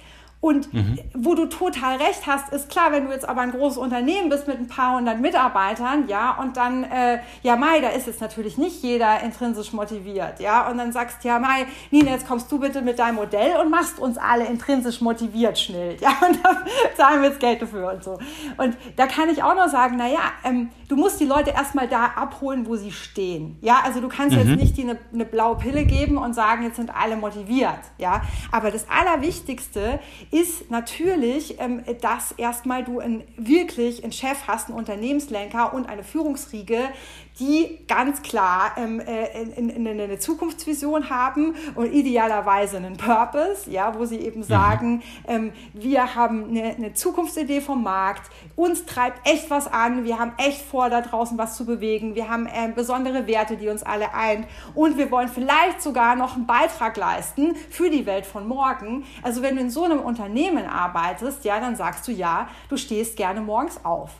[0.44, 0.98] Und mhm.
[1.14, 4.46] wo du total recht hast, ist klar, wenn du jetzt aber ein großes Unternehmen bist
[4.46, 8.58] mit ein paar hundert Mitarbeitern, ja, und dann, äh, ja, Mai, da ist jetzt natürlich
[8.58, 12.82] nicht jeder intrinsisch motiviert, ja, und dann sagst, ja, Mai, Nina, jetzt kommst du bitte
[12.82, 16.58] mit deinem Modell und machst uns alle intrinsisch motiviert schnell, ja, und da
[16.94, 18.18] zahlen wir jetzt Geld dafür und so.
[18.58, 22.04] Und da kann ich auch noch sagen, naja, ähm, du musst die Leute erstmal da
[22.16, 24.46] abholen, wo sie stehen, ja, also du kannst mhm.
[24.46, 28.20] jetzt nicht die eine, eine blaue Pille geben und sagen, jetzt sind alle motiviert, ja,
[28.52, 30.00] aber das Allerwichtigste
[30.34, 36.02] ist natürlich, ähm, dass erstmal du ein, wirklich einen Chef hast, einen Unternehmenslenker und eine
[36.02, 36.88] Führungsriege,
[37.40, 43.68] die ganz klar ähm, äh, in, in, in eine Zukunftsvision haben und idealerweise einen Purpose,
[43.70, 44.44] ja, wo sie eben mhm.
[44.44, 50.18] sagen, ähm, wir haben eine, eine Zukunftsidee vom Markt, uns treibt echt was an, wir
[50.18, 53.82] haben echt vor, da draußen was zu bewegen, wir haben äh, besondere Werte, die uns
[53.82, 58.46] alle eint und wir wollen vielleicht sogar noch einen Beitrag leisten für die Welt von
[58.46, 59.04] morgen.
[59.22, 63.16] Also wenn du in so einem Unternehmen arbeitest, ja, dann sagst du ja, du stehst
[63.16, 64.12] gerne morgens auf.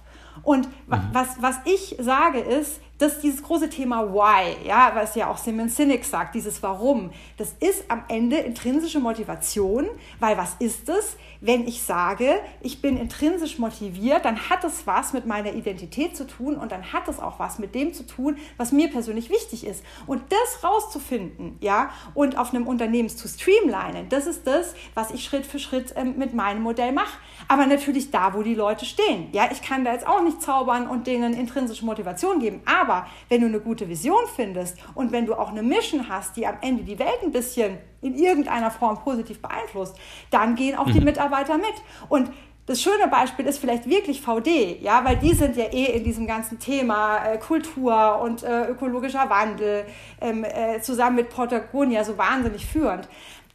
[0.42, 0.96] Und mhm.
[1.12, 5.68] was, was ich sage ist, dass dieses große Thema Why, ja, was ja auch Simon
[5.68, 9.88] Sinek sagt, dieses Warum, das ist am Ende intrinsische Motivation,
[10.20, 11.16] weil was ist es?
[11.40, 16.26] Wenn ich sage, ich bin intrinsisch motiviert, dann hat es was mit meiner Identität zu
[16.26, 19.66] tun und dann hat es auch was mit dem zu tun, was mir persönlich wichtig
[19.66, 19.84] ist.
[20.06, 25.24] Und das rauszufinden, ja, und auf einem Unternehmen zu streamlinen, das ist das, was ich
[25.24, 27.18] Schritt für Schritt ähm, mit meinem Modell mache.
[27.48, 29.28] Aber natürlich da, wo die Leute stehen.
[29.32, 32.62] Ja, ich kann da jetzt auch nicht zaubern und denen intrinsische Motivation geben.
[32.64, 32.83] Aber
[33.28, 36.56] wenn du eine gute Vision findest und wenn du auch eine Mission hast, die am
[36.60, 39.96] Ende die Welt ein bisschen in irgendeiner Form positiv beeinflusst,
[40.30, 41.06] dann gehen auch die mhm.
[41.06, 41.74] Mitarbeiter mit.
[42.08, 42.30] Und
[42.66, 46.26] das schöne Beispiel ist vielleicht wirklich VD, ja, weil die sind ja eh in diesem
[46.26, 49.84] ganzen Thema äh, Kultur und äh, ökologischer Wandel
[50.20, 53.06] ähm, äh, zusammen mit Patagonia so wahnsinnig führend.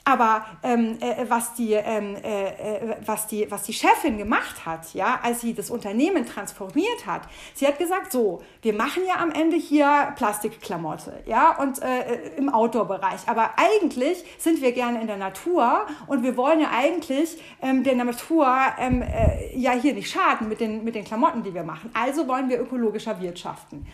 [0.09, 4.91] Aber ähm, äh, was, die, ähm, äh, äh, was, die, was die Chefin gemacht hat,
[4.95, 7.21] ja, als sie das Unternehmen transformiert hat,
[7.53, 12.49] sie hat gesagt, so, wir machen ja am Ende hier Plastikklamotte, ja, und äh, im
[12.49, 13.27] Outdoor-Bereich.
[13.27, 17.95] Aber eigentlich sind wir gerne in der Natur und wir wollen ja eigentlich ähm, der
[17.95, 18.47] Natur
[18.79, 21.91] ähm, äh, ja hier nicht schaden mit den, mit den Klamotten, die wir machen.
[21.93, 23.85] Also wollen wir ökologischer wirtschaften.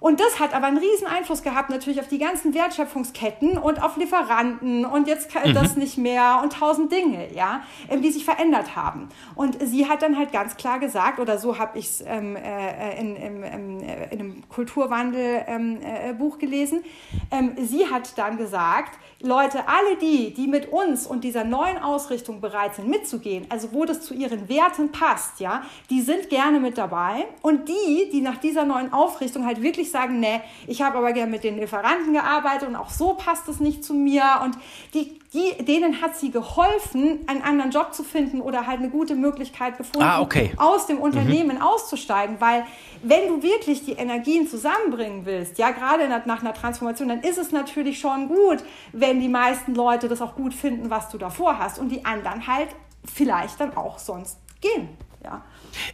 [0.00, 3.96] Und das hat aber einen riesen Einfluss gehabt natürlich auf die ganzen Wertschöpfungsketten und auf
[3.96, 5.54] Lieferanten und jetzt kann mhm.
[5.54, 9.08] das nicht mehr und tausend Dinge, ja, ähm, die sich verändert haben.
[9.34, 13.00] Und sie hat dann halt ganz klar gesagt, oder so habe ich es ähm, äh,
[13.00, 16.84] in, in, in, äh, in, einem Kulturwandel-Buch ähm, äh, gelesen,
[17.30, 22.42] ähm, sie hat dann gesagt, Leute, alle die, die mit uns und dieser neuen Ausrichtung
[22.42, 26.76] bereit sind mitzugehen, also wo das zu ihren Werten passt, ja, die sind gerne mit
[26.76, 27.26] dabei.
[27.40, 31.30] Und die, die nach dieser neuen Aufrichtung halt wirklich sagen, nee, ich habe aber gerne
[31.30, 34.40] mit den Lieferanten gearbeitet und auch so passt es nicht zu mir.
[34.44, 34.58] Und
[34.92, 39.14] die, die, denen hat sie geholfen, einen anderen Job zu finden oder halt eine gute
[39.14, 40.52] Möglichkeit gefunden, ah, okay.
[40.56, 41.62] aus dem Unternehmen mhm.
[41.62, 42.40] auszusteigen.
[42.40, 42.64] Weil
[43.02, 47.38] wenn du wirklich die Energien zusammenbringen willst, ja, gerade nach, nach einer Transformation, dann ist
[47.38, 48.58] es natürlich schon gut,
[48.92, 52.46] wenn die meisten Leute das auch gut finden, was du davor hast und die anderen
[52.46, 52.68] halt
[53.04, 54.88] vielleicht dann auch sonst gehen.
[55.24, 55.44] Ja.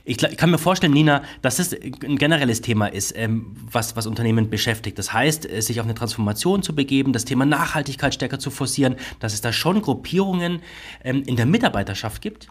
[0.04, 4.06] Ich, ich, kann mir vorstellen, Nina, dass es ein generelles Thema ist, ähm, was, was
[4.06, 4.98] Unternehmen beschäftigt.
[4.98, 8.96] Das heißt, äh, sich auf eine Transformation zu begeben, das Thema Nachhaltigkeit stärker zu forcieren,
[9.20, 10.60] dass es da schon Gruppierungen
[11.04, 12.48] ähm, in der Mitarbeiterschaft gibt,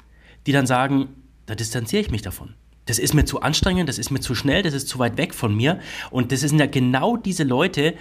[0.47, 1.09] die dann sagen,
[1.45, 2.55] da distanziere ich mich davon.
[2.85, 5.33] Das ist mir zu anstrengend, das ist mir zu schnell, das ist zu weit weg
[5.33, 5.79] von mir.
[6.09, 7.93] Und das sind ja genau diese Leute,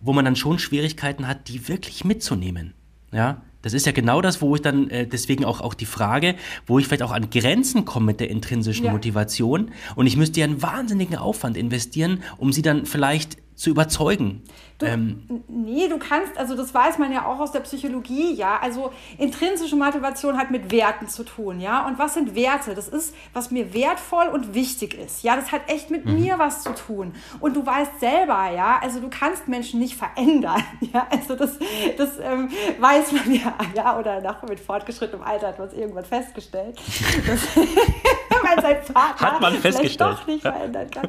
[0.00, 2.74] wo man dann schon Schwierigkeiten hat, die wirklich mitzunehmen.
[3.12, 6.36] Ja, das ist ja genau das, wo ich dann, äh, deswegen auch, auch die Frage,
[6.66, 8.92] wo ich vielleicht auch an Grenzen komme mit der intrinsischen ja.
[8.92, 9.72] Motivation.
[9.94, 14.44] Und ich müsste ja einen wahnsinnigen Aufwand investieren, um sie dann vielleicht zu überzeugen.
[14.78, 18.60] Du, ähm, nee, du kannst, also das weiß man ja auch aus der Psychologie, ja.
[18.60, 21.84] Also intrinsische Motivation hat mit Werten zu tun, ja.
[21.84, 22.76] Und was sind Werte?
[22.76, 25.34] Das ist, was mir wertvoll und wichtig ist, ja.
[25.34, 26.20] Das hat echt mit mhm.
[26.20, 27.14] mir was zu tun.
[27.40, 31.08] Und du weißt selber, ja, also du kannst Menschen nicht verändern, ja.
[31.10, 31.58] Also das,
[31.96, 33.98] das ähm, weiß man ja, ja.
[33.98, 36.78] Oder nach mit fortgeschrittenem Alter hat man es irgendwann festgestellt.
[38.48, 40.00] weil sein Vater hat man festgestellt.
[40.00, 41.08] doch nicht verändern kann.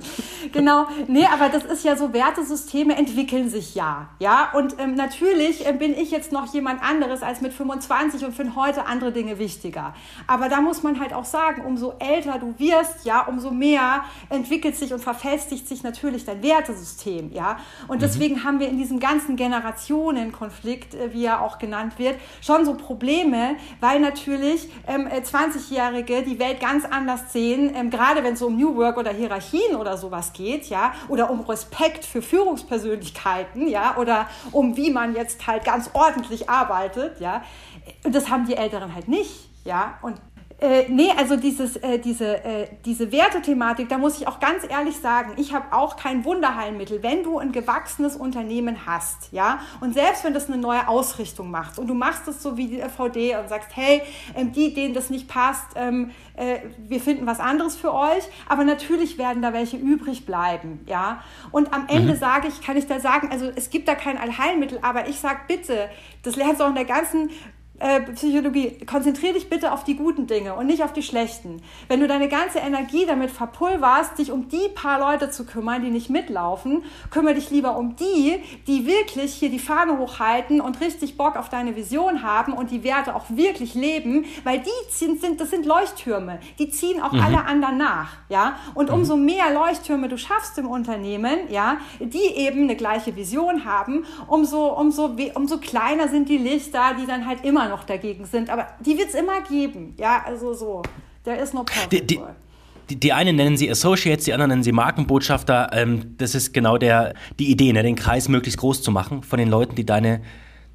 [0.52, 4.50] Genau, nee, aber das ist ja so, Wertesysteme entwickeln sich ja, ja.
[4.54, 8.56] Und ähm, natürlich äh, bin ich jetzt noch jemand anderes als mit 25 und finde
[8.56, 9.94] heute andere Dinge wichtiger.
[10.28, 14.76] Aber da muss man halt auch sagen, umso älter du wirst, ja, umso mehr entwickelt
[14.76, 17.58] sich und verfestigt sich natürlich dein Wertesystem, ja.
[17.88, 18.02] Und mhm.
[18.02, 18.44] deswegen mhm.
[18.44, 23.56] haben wir in diesem ganzen Generationenkonflikt, äh, wie er auch genannt wird, schon so Probleme,
[23.80, 28.58] weil natürlich ähm, 20-Jährige äh, die Welt ganz anders sehen, ähm, gerade wenn es um
[28.58, 34.28] New Work oder Hierarchien oder sowas geht, ja, oder um Respekt für Führungspersönlichkeiten, ja, oder
[34.52, 37.44] um wie man jetzt halt ganz ordentlich arbeitet, ja.
[38.04, 39.98] Und das haben die Älteren halt nicht, ja.
[40.02, 40.20] Und
[40.62, 44.98] äh, nee, also dieses, äh, diese, äh, diese Wertethematik, da muss ich auch ganz ehrlich
[44.98, 47.02] sagen, ich habe auch kein Wunderheilmittel.
[47.02, 51.80] Wenn du ein gewachsenes Unternehmen hast, ja, und selbst wenn das eine neue Ausrichtung macht
[51.80, 54.02] und du machst es so wie die VD und sagst, hey,
[54.36, 58.66] ähm, die, denen das nicht passt, ähm, äh, wir finden was anderes für euch, aber
[58.66, 61.24] natürlich werden da welche übrig bleiben, ja.
[61.52, 62.18] Und am Ende mhm.
[62.18, 65.40] sage ich, kann ich da sagen, also es gibt da kein Allheilmittel, aber ich sage
[65.48, 65.90] bitte,
[66.24, 67.30] das lernst du auch in der ganzen
[67.80, 71.62] äh, Psychologie, konzentriere dich bitte auf die guten Dinge und nicht auf die schlechten.
[71.88, 75.90] Wenn du deine ganze Energie damit verpulverst, dich um die paar Leute zu kümmern, die
[75.90, 81.18] nicht mitlaufen, kümmere dich lieber um die, die wirklich hier die Fahne hochhalten und richtig
[81.18, 85.40] Bock auf deine Vision haben und die Werte auch wirklich leben, weil die sind, sind
[85.40, 87.22] das sind Leuchttürme, die ziehen auch mhm.
[87.22, 88.58] alle anderen nach, ja.
[88.74, 88.96] Und mhm.
[88.96, 94.68] umso mehr Leuchttürme du schaffst im Unternehmen, ja, die eben eine gleiche Vision haben, umso
[94.68, 98.50] umso umso kleiner sind die Lichter, die dann halt immer noch dagegen sind.
[98.50, 99.96] Aber die wird es immer geben.
[99.98, 100.82] Ja, also so.
[101.26, 102.20] Der ist nur die, die,
[102.90, 105.70] die, einen nennen sie Associates, die anderen nennen sie Markenbotschafter.
[105.74, 109.40] Ähm, das ist genau der, die Idee, ne, den Kreis möglichst groß zu machen von
[109.40, 110.22] den Leuten, die deine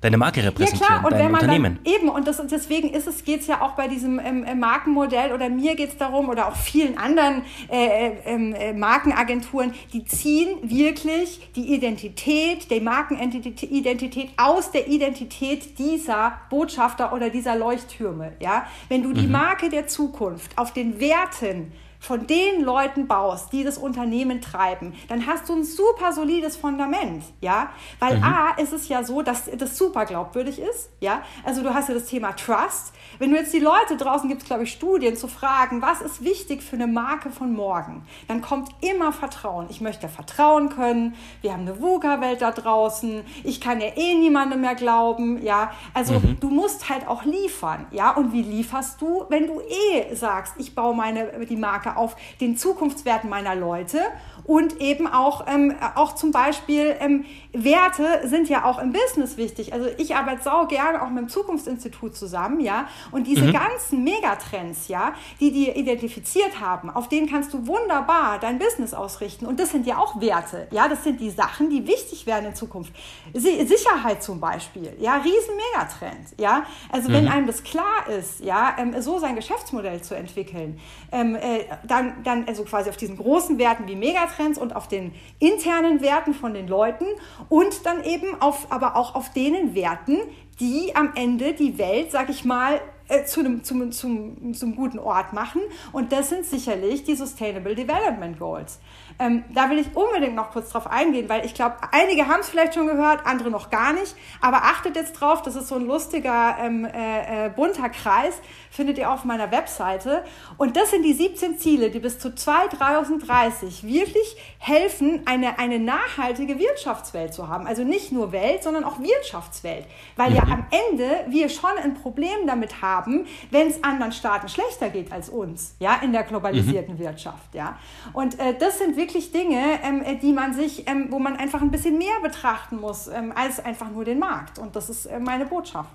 [0.05, 1.05] deine Marke repräsentieren, ja, klar.
[1.05, 1.79] Und dein wenn man Unternehmen.
[1.83, 4.55] Dann, eben, und, das, deswegen ist es, geht es ja auch bei diesem ähm, äh,
[4.55, 9.73] Markenmodell oder mir geht es darum oder auch vielen anderen äh, äh, ähm, äh, Markenagenturen,
[9.93, 18.33] die ziehen wirklich die Identität, die Markenidentität aus der Identität dieser Botschafter oder dieser Leuchttürme.
[18.41, 18.67] Ja?
[18.89, 19.33] Wenn du die mhm.
[19.33, 21.73] Marke der Zukunft auf den Werten
[22.05, 27.25] von den Leuten baust, die das Unternehmen treiben, dann hast du ein super solides Fundament,
[27.41, 28.25] ja, weil mhm.
[28.25, 31.95] A ist es ja so, dass das super glaubwürdig ist, ja, also du hast ja
[31.95, 35.29] das Thema Trust, wenn du jetzt die Leute draußen gibt es, glaube ich, Studien zu
[35.29, 39.67] fragen, was ist wichtig für eine Marke von morgen, dann kommt immer Vertrauen.
[39.71, 41.15] Ich möchte vertrauen können.
[41.41, 43.23] Wir haben eine VUCA-Welt da draußen.
[43.43, 45.43] Ich kann ja eh niemandem mehr glauben.
[45.43, 46.39] Ja, also mhm.
[46.41, 47.87] du musst halt auch liefern.
[47.91, 52.17] Ja, und wie lieferst du, wenn du eh sagst, ich baue meine die Marke auf
[52.41, 54.01] den Zukunftswerten meiner Leute
[54.45, 59.73] und eben auch, ähm, auch zum Beispiel ähm, Werte sind ja auch im Business wichtig.
[59.73, 62.89] Also ich arbeite sau gerne auch mit dem Zukunftsinstitut zusammen, ja.
[63.11, 63.53] Und diese mhm.
[63.53, 69.47] ganzen Megatrends, ja, die die identifiziert haben, auf denen kannst du wunderbar dein Business ausrichten.
[69.47, 70.89] Und das sind ja auch Werte, ja.
[70.89, 72.93] Das sind die Sachen, die wichtig werden in Zukunft.
[73.33, 76.65] Sicherheit zum Beispiel, ja, riesen Megatrend, ja.
[76.91, 77.31] Also wenn mhm.
[77.31, 80.81] einem das klar ist, ja, ähm, so sein Geschäftsmodell zu entwickeln,
[81.13, 84.89] ähm, äh, dann, dann also quasi auf diesen großen Werten wie Megatrends Megatrends und auf
[84.89, 87.05] den internen Werten von den Leuten
[87.49, 90.19] und dann eben auf, aber auch auf denen Werten,
[90.61, 94.99] die am Ende die Welt, sag ich mal, äh, zu einem, zum, zum, zum guten
[94.99, 95.61] Ort machen.
[95.93, 98.79] Und das sind sicherlich die Sustainable Development Goals.
[99.19, 102.49] Ähm, da will ich unbedingt noch kurz drauf eingehen, weil ich glaube, einige haben es
[102.49, 104.15] vielleicht schon gehört, andere noch gar nicht.
[104.41, 108.35] Aber achtet jetzt drauf, das ist so ein lustiger, ähm, äh, äh, bunter Kreis,
[108.71, 110.25] findet ihr auf meiner Webseite.
[110.59, 116.59] Und das sind die 17 Ziele, die bis zu 2030 wirklich helfen, eine, eine nachhaltige
[116.59, 117.69] Wirtschaftswelt zu haben.
[117.69, 119.87] Also nicht nur Welt, sondern auch Wirtschaftswelt.
[120.17, 120.37] Weil mhm.
[120.37, 125.13] ja am Ende wir schon ein Problem damit haben, wenn es anderen Staaten schlechter geht
[125.13, 126.99] als uns, ja, in der globalisierten mhm.
[126.99, 127.79] Wirtschaft, ja.
[128.13, 131.37] Und äh, das sind wirklich wirklich Dinge, ähm, äh, die man sich, ähm, wo man
[131.37, 134.59] einfach ein bisschen mehr betrachten muss, ähm, als einfach nur den Markt.
[134.59, 135.91] Und das ist äh, meine Botschaft.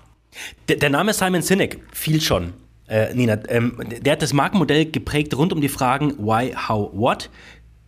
[0.68, 2.52] Der, der, Name Simon Sinek fiel schon.
[2.88, 7.30] Äh, Nina, ähm, der hat das Markenmodell geprägt rund um die Fragen Why, How, What.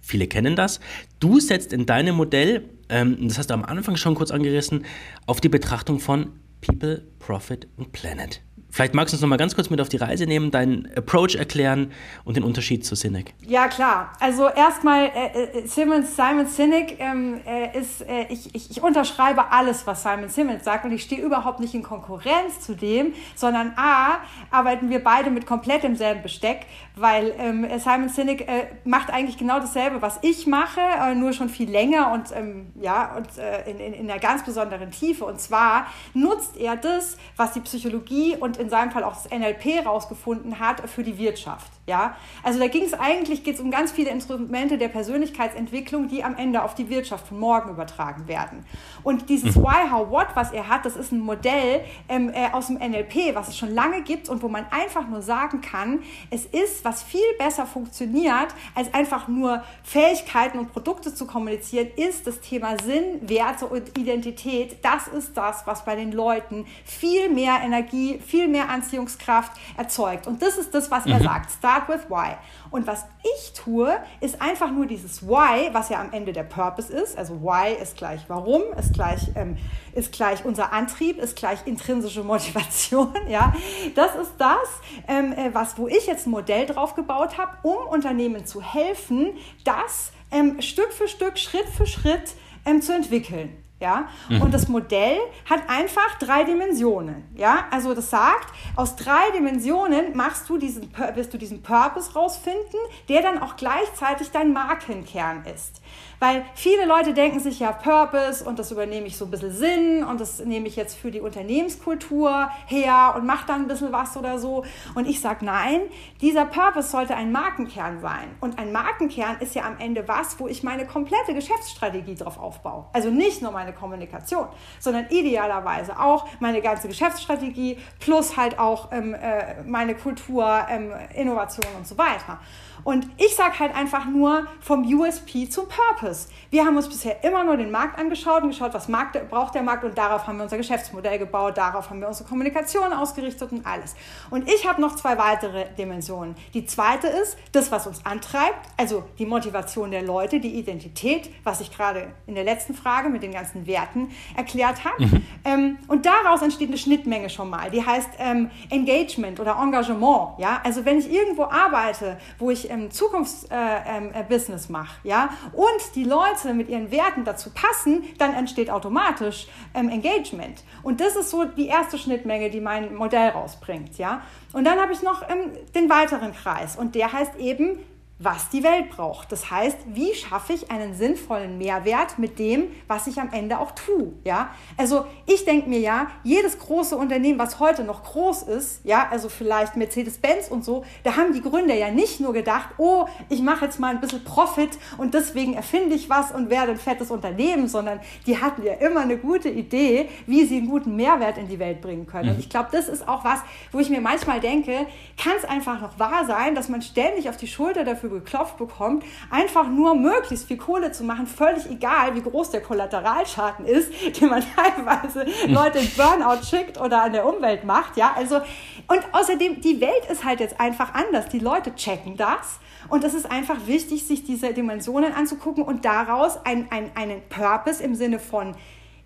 [0.00, 0.80] Viele kennen das.
[1.20, 4.84] Du setzt in deinem Modell, ähm, das hast du am Anfang schon kurz angerissen,
[5.26, 8.42] auf die Betrachtung von People, Profit und Planet.
[8.72, 11.34] Vielleicht magst du uns noch mal ganz kurz mit auf die Reise nehmen, deinen Approach
[11.34, 11.92] erklären
[12.24, 13.34] und den Unterschied zu Sinek.
[13.46, 14.14] Ja, klar.
[14.18, 16.06] Also erstmal, äh, äh, Simon,
[16.46, 20.92] Sinek ähm, äh, ist, äh, ich, ich, ich, unterschreibe alles, was Simon Simmons sagt und
[20.92, 25.82] ich stehe überhaupt nicht in Konkurrenz zu dem, sondern A, arbeiten wir beide mit komplett
[25.82, 26.64] demselben Besteck,
[26.96, 31.50] weil ähm, Simon Sinek äh, macht eigentlich genau dasselbe, was ich mache, äh, nur schon
[31.50, 33.28] viel länger und, ähm, ja, und
[33.66, 35.26] in, in, in einer ganz besonderen Tiefe.
[35.26, 39.84] Und zwar nutzt er das, was die Psychologie und in seinem Fall auch das NLP
[39.84, 41.70] rausgefunden hat für die Wirtschaft.
[41.86, 42.16] Ja?
[42.44, 46.62] Also da ging es eigentlich geht's um ganz viele Instrumente der Persönlichkeitsentwicklung, die am Ende
[46.62, 48.64] auf die Wirtschaft von morgen übertragen werden.
[49.02, 49.64] Und dieses mhm.
[49.64, 53.34] Why, How, What, was er hat, das ist ein Modell ähm, äh, aus dem NLP,
[53.34, 57.02] was es schon lange gibt und wo man einfach nur sagen kann, es ist, was
[57.02, 63.28] viel besser funktioniert, als einfach nur Fähigkeiten und Produkte zu kommunizieren, ist das Thema Sinn,
[63.28, 64.76] Werte und Identität.
[64.82, 70.28] Das ist das, was bei den Leuten viel mehr Energie, viel mehr Anziehungskraft erzeugt.
[70.28, 71.12] Und das ist das, was mhm.
[71.12, 71.50] er sagt.
[71.72, 72.36] Start with why.
[72.70, 76.92] Und was ich tue, ist einfach nur dieses Why, was ja am Ende der Purpose
[76.92, 77.16] ist.
[77.16, 79.56] Also Why ist gleich Warum, ist gleich, ähm,
[79.94, 83.14] ist gleich unser Antrieb, ist gleich intrinsische Motivation.
[83.28, 83.54] Ja,
[83.94, 84.68] das ist das,
[85.08, 89.32] ähm, äh, was, wo ich jetzt ein Modell drauf gebaut habe, um Unternehmen zu helfen,
[89.64, 92.34] das ähm, Stück für Stück, Schritt für Schritt
[92.66, 93.61] ähm, zu entwickeln.
[93.82, 94.08] Ja?
[94.28, 94.42] Mhm.
[94.42, 95.18] Und das Modell
[95.50, 97.24] hat einfach drei Dimensionen.
[97.34, 97.66] Ja?
[97.70, 102.78] Also das sagt, aus drei Dimensionen machst du diesen, wirst du diesen Purpose rausfinden,
[103.08, 105.82] der dann auch gleichzeitig dein Markenkern ist.
[106.22, 110.04] Weil viele Leute denken sich ja Purpose und das übernehme ich so ein bisschen Sinn
[110.04, 114.16] und das nehme ich jetzt für die Unternehmenskultur her und mache dann ein bisschen was
[114.16, 114.64] oder so.
[114.94, 115.80] Und ich sage nein,
[116.20, 118.36] dieser Purpose sollte ein Markenkern sein.
[118.38, 122.86] Und ein Markenkern ist ja am Ende was, wo ich meine komplette Geschäftsstrategie drauf aufbaue.
[122.92, 124.46] Also nicht nur meine Kommunikation,
[124.78, 131.66] sondern idealerweise auch meine ganze Geschäftsstrategie plus halt auch ähm, äh, meine Kultur, ähm, Innovation
[131.76, 132.38] und so weiter.
[132.84, 136.28] Und ich sage halt einfach nur vom USP zum Purpose.
[136.50, 139.62] Wir haben uns bisher immer nur den Markt angeschaut und geschaut, was Markt, braucht der
[139.62, 143.66] Markt und darauf haben wir unser Geschäftsmodell gebaut, darauf haben wir unsere Kommunikation ausgerichtet und
[143.66, 143.94] alles.
[144.30, 146.34] Und ich habe noch zwei weitere Dimensionen.
[146.54, 151.60] Die zweite ist das, was uns antreibt, also die Motivation der Leute, die Identität, was
[151.60, 155.04] ich gerade in der letzten Frage mit den ganzen Werten erklärt habe.
[155.04, 155.26] Mhm.
[155.44, 160.38] Ähm, und daraus entsteht eine Schnittmenge schon mal, die heißt ähm, Engagement oder Engagement.
[160.38, 160.60] Ja?
[160.64, 166.04] Also wenn ich irgendwo arbeite, wo ich ähm, Zukunftsbusiness äh, äh, mache, ja, und die
[166.04, 170.64] Leute mit ihren Werten dazu passen, dann entsteht automatisch ähm, Engagement.
[170.82, 174.22] Und das ist so die erste Schnittmenge, die mein Modell rausbringt, ja.
[174.52, 177.78] Und dann habe ich noch ähm, den weiteren Kreis und der heißt eben
[178.22, 179.32] was die Welt braucht.
[179.32, 183.72] Das heißt, wie schaffe ich einen sinnvollen Mehrwert mit dem, was ich am Ende auch
[183.72, 184.12] tue.
[184.24, 184.50] Ja?
[184.76, 189.28] Also ich denke mir ja, jedes große Unternehmen, was heute noch groß ist, ja, also
[189.28, 193.64] vielleicht Mercedes-Benz und so, da haben die Gründer ja nicht nur gedacht, oh, ich mache
[193.64, 197.66] jetzt mal ein bisschen Profit und deswegen erfinde ich was und werde ein fettes Unternehmen,
[197.68, 201.58] sondern die hatten ja immer eine gute Idee, wie sie einen guten Mehrwert in die
[201.58, 202.28] Welt bringen können.
[202.28, 202.34] Mhm.
[202.34, 203.40] Und ich glaube, das ist auch was,
[203.72, 204.86] wo ich mir manchmal denke,
[205.22, 209.04] kann es einfach noch wahr sein, dass man ständig auf die Schulter dafür geklopft bekommt,
[209.30, 214.28] einfach nur möglichst viel Kohle zu machen, völlig egal, wie groß der Kollateralschaden ist, den
[214.28, 218.40] man teilweise Leute in Burnout schickt oder an der Umwelt macht, ja, also
[218.88, 221.28] und außerdem, die Welt ist halt jetzt einfach anders.
[221.28, 222.58] Die Leute checken das
[222.88, 227.82] und es ist einfach wichtig, sich diese Dimensionen anzugucken und daraus ein, ein, einen Purpose
[227.82, 228.54] im Sinne von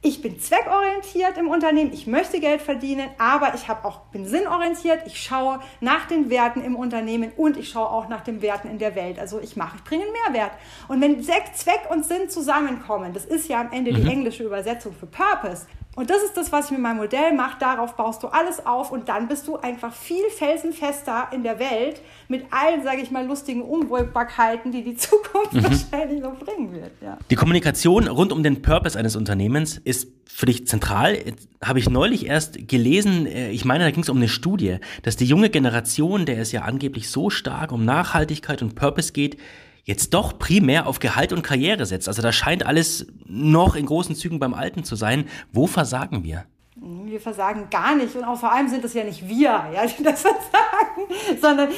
[0.03, 5.01] ich bin zweckorientiert im Unternehmen, ich möchte Geld verdienen, aber ich habe auch bin sinnorientiert,
[5.07, 8.79] ich schaue nach den Werten im Unternehmen und ich schaue auch nach den Werten in
[8.79, 9.19] der Welt.
[9.19, 10.53] Also ich mache, ich bringe einen Mehrwert.
[10.89, 13.97] Und wenn Zweck und Sinn zusammenkommen, das ist ja am Ende mhm.
[13.97, 15.67] die englische Übersetzung für Purpose,
[15.97, 17.59] und das ist das, was ich mit meinem Modell mache.
[17.59, 22.03] Darauf baust du alles auf und dann bist du einfach viel felsenfester in der Welt
[22.29, 25.65] mit allen, sage ich mal, lustigen Unwägbarkeiten, die die Zukunft mhm.
[25.65, 26.93] wahrscheinlich noch bringen wird.
[27.01, 27.17] Ja.
[27.31, 31.19] Die Kommunikation rund um den Purpose eines Unternehmens ist für dich zentral.
[31.65, 35.17] Habe ich neulich erst gelesen, äh, ich meine, da ging es um eine Studie, dass
[35.17, 39.39] die junge Generation, der es ja angeblich so stark um Nachhaltigkeit und Purpose geht,
[39.87, 42.09] jetzt doch primär auf Gehalt und Karriere setzt.
[42.09, 45.27] Also da scheint alles noch in großen Zügen beim Alten zu sein.
[45.53, 46.45] Wo versagen wir?
[46.75, 50.03] Wir versagen gar nicht und auch vor allem sind es ja nicht wir, ja, die
[50.03, 51.69] das versagen, sondern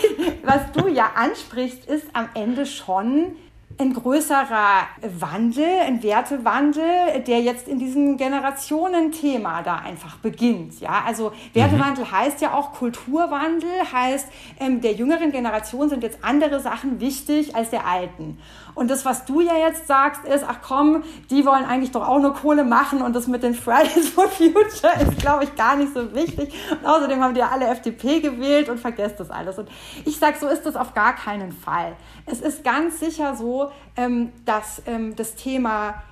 [0.42, 3.36] was du ja ansprichst, ist am Ende schon
[3.80, 4.88] ein größerer
[5.20, 10.80] Wandel, ein Wertewandel, der jetzt in diesem Generationenthema da einfach beginnt.
[10.80, 12.12] Ja, also Wertewandel mhm.
[12.12, 14.26] heißt ja auch Kulturwandel, heißt
[14.58, 18.38] ähm, der jüngeren Generation sind jetzt andere Sachen wichtig als der alten.
[18.78, 22.20] Und das, was du ja jetzt sagst, ist, ach komm, die wollen eigentlich doch auch
[22.20, 25.92] nur Kohle machen und das mit den Fridays for Future ist, glaube ich, gar nicht
[25.92, 26.54] so wichtig.
[26.70, 29.58] Und außerdem haben die ja alle FDP gewählt und vergesst das alles.
[29.58, 29.68] Und
[30.04, 31.96] ich sage, so ist das auf gar keinen Fall.
[32.24, 36.02] Es ist ganz sicher so, ähm, dass ähm, das Thema,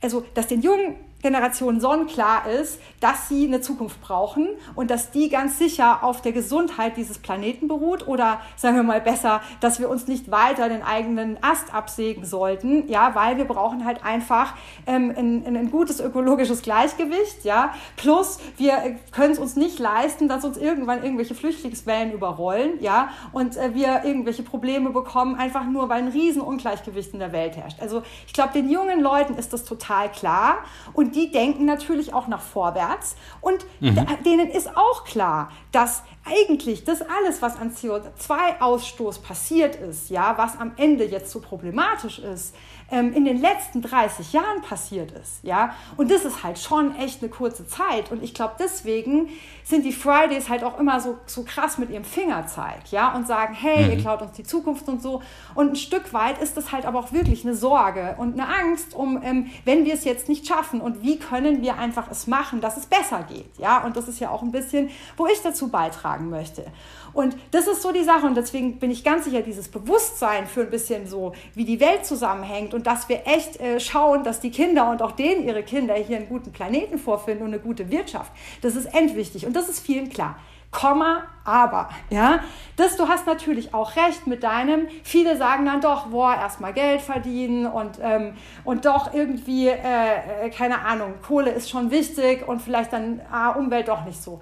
[0.00, 5.28] also dass den jungen Generation sonnenklar ist, dass sie eine Zukunft brauchen und dass die
[5.28, 9.88] ganz sicher auf der Gesundheit dieses Planeten beruht oder sagen wir mal besser, dass wir
[9.88, 14.54] uns nicht weiter den eigenen Ast absägen sollten, ja, weil wir brauchen halt einfach
[14.86, 20.44] ähm, ein, ein gutes ökologisches Gleichgewicht, ja, plus wir können es uns nicht leisten, dass
[20.44, 26.02] uns irgendwann irgendwelche Flüchtlingswellen überrollen, ja, und äh, wir irgendwelche Probleme bekommen, einfach nur, weil
[26.02, 27.80] ein Riesenungleichgewicht in der Welt herrscht.
[27.80, 30.58] Also ich glaube, den jungen Leuten ist das total klar.
[30.92, 34.06] Und die denken natürlich auch nach vorwärts und mhm.
[34.24, 40.58] denen ist auch klar, dass eigentlich das alles, was an CO2-Ausstoß passiert ist, ja, was
[40.58, 42.54] am Ende jetzt so problematisch ist,
[42.92, 45.74] ähm, in den letzten 30 Jahren passiert ist, ja.
[45.96, 48.12] Und das ist halt schon echt eine kurze Zeit.
[48.12, 49.30] Und ich glaube, deswegen
[49.64, 53.54] sind die Fridays halt auch immer so, so krass mit ihrem Fingerzeig, ja, und sagen,
[53.54, 53.92] hey, mhm.
[53.92, 55.22] ihr klaut uns die Zukunft und so.
[55.54, 58.94] Und ein Stück weit ist das halt aber auch wirklich eine Sorge und eine Angst,
[58.94, 62.60] um, ähm, wenn wir es jetzt nicht schaffen und wie können wir einfach es machen,
[62.60, 63.84] dass es besser geht, ja.
[63.84, 66.66] Und das ist ja auch ein bisschen, wo ich dazu beitragen möchte.
[67.12, 70.62] Und das ist so die Sache und deswegen bin ich ganz sicher, dieses Bewusstsein für
[70.62, 74.50] ein bisschen so, wie die Welt zusammenhängt und dass wir echt äh, schauen, dass die
[74.50, 78.32] Kinder und auch denen ihre Kinder hier einen guten Planeten vorfinden und eine gute Wirtschaft.
[78.62, 80.36] Das ist endwichtig und das ist vielen klar.
[80.72, 82.40] Komma, aber, ja,
[82.76, 87.02] das, du hast natürlich auch recht mit deinem, viele sagen dann doch, boah, erstmal Geld
[87.02, 88.32] verdienen und, ähm,
[88.64, 93.50] und doch irgendwie, äh, äh keine Ahnung, Kohle ist schon wichtig und vielleicht dann ah,
[93.50, 94.40] Umwelt doch nicht so.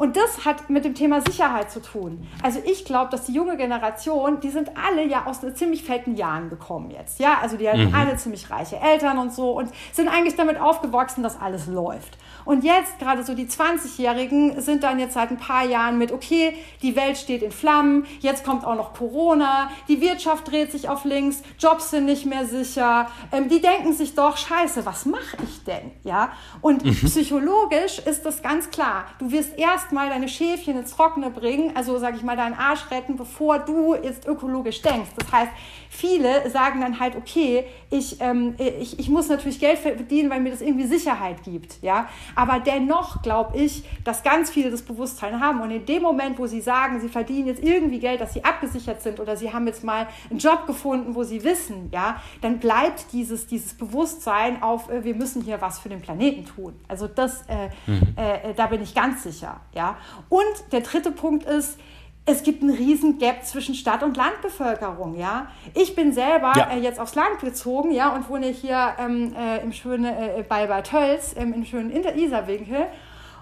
[0.00, 2.26] Und das hat mit dem Thema Sicherheit zu tun.
[2.42, 6.48] Also ich glaube, dass die junge Generation, die sind alle ja aus ziemlich fetten Jahren
[6.48, 7.20] gekommen jetzt.
[7.20, 7.94] Ja, also die haben mhm.
[7.94, 12.16] alle ziemlich reiche Eltern und so und sind eigentlich damit aufgewachsen, dass alles läuft.
[12.50, 16.52] Und jetzt, gerade so die 20-Jährigen, sind dann jetzt seit ein paar Jahren mit, okay,
[16.82, 21.04] die Welt steht in Flammen, jetzt kommt auch noch Corona, die Wirtschaft dreht sich auf
[21.04, 23.08] links, Jobs sind nicht mehr sicher.
[23.30, 25.92] Ähm, die denken sich doch, scheiße, was mache ich denn?
[26.02, 26.32] Ja?
[26.60, 26.96] Und mhm.
[26.96, 29.04] psychologisch ist das ganz klar.
[29.20, 33.14] Du wirst erstmal deine Schäfchen ins Trockene bringen, also sage ich mal, deinen Arsch retten,
[33.14, 35.10] bevor du jetzt ökologisch denkst.
[35.16, 35.52] Das heißt,
[35.92, 40.52] viele sagen dann halt, okay, ich, ähm, ich, ich muss natürlich Geld verdienen, weil mir
[40.52, 41.82] das irgendwie Sicherheit gibt.
[41.82, 42.08] Ja?
[42.36, 45.60] Aber dennoch glaube ich, dass ganz viele das Bewusstsein haben.
[45.60, 49.02] Und in dem Moment, wo sie sagen, sie verdienen jetzt irgendwie Geld, dass sie abgesichert
[49.02, 53.12] sind oder sie haben jetzt mal einen Job gefunden, wo sie wissen, ja, dann bleibt
[53.12, 56.78] dieses, dieses Bewusstsein auf, äh, wir müssen hier was für den Planeten tun.
[56.86, 58.14] Also das, äh, mhm.
[58.14, 59.60] äh, da bin ich ganz sicher.
[59.74, 59.96] Ja?
[60.28, 61.80] Und der dritte Punkt ist,
[62.26, 65.48] es gibt einen riesen Gap zwischen Stadt- und Landbevölkerung, ja.
[65.74, 66.70] Ich bin selber ja.
[66.70, 70.66] äh, jetzt aufs Land gezogen, ja, und wohne hier ähm, äh, im schönen, äh, bei
[70.66, 72.86] Bad Tölz, ähm, im schönen Isarwinkel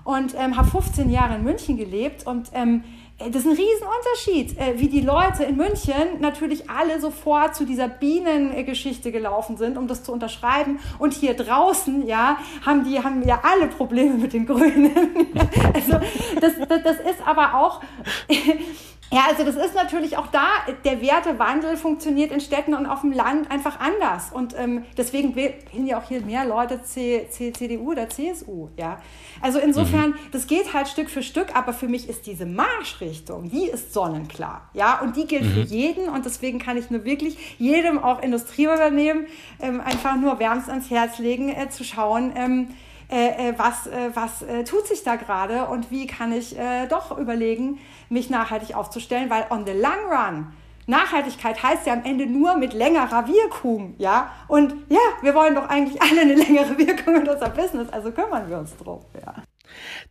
[0.04, 4.58] und ähm, habe 15 Jahre in München gelebt und ähm, äh, das ist ein Riesenunterschied,
[4.58, 9.88] äh, wie die Leute in München natürlich alle sofort zu dieser Bienengeschichte gelaufen sind, um
[9.88, 10.78] das zu unterschreiben.
[11.00, 14.92] Und hier draußen, ja, haben die haben ja alle Probleme mit den Grünen.
[15.74, 15.98] also
[16.40, 17.80] das, das, das ist aber auch
[19.10, 20.46] ja, also das ist natürlich auch da,
[20.84, 24.32] der Wertewandel funktioniert in Städten und auf dem Land einfach anders.
[24.32, 28.68] Und ähm, deswegen wählen ja auch hier mehr Leute C, C, CDU oder CSU.
[28.76, 29.00] Ja?
[29.40, 30.16] Also insofern, mhm.
[30.32, 34.68] das geht halt Stück für Stück, aber für mich ist diese Marschrichtung, die ist sonnenklar.
[34.74, 35.00] Ja?
[35.00, 35.52] Und die gilt mhm.
[35.52, 39.26] für jeden und deswegen kann ich nur wirklich jedem, auch Industrieunternehmen,
[39.60, 42.68] ähm, einfach nur wärmst ans Herz legen, äh, zu schauen, ähm,
[43.10, 46.86] äh, äh, was, äh, was äh, tut sich da gerade und wie kann ich äh,
[46.88, 47.78] doch überlegen,
[48.08, 50.46] mich nachhaltig aufzustellen, weil on the long run,
[50.86, 54.32] Nachhaltigkeit heißt ja am Ende nur mit längerer Wirkung, ja.
[54.48, 58.48] Und ja, wir wollen doch eigentlich alle eine längere Wirkung in unser Business, also kümmern
[58.48, 59.34] wir uns drum, ja.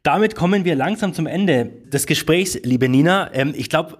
[0.03, 3.33] Damit kommen wir langsam zum Ende des Gesprächs, liebe Nina.
[3.33, 3.97] Ähm, ich glaube,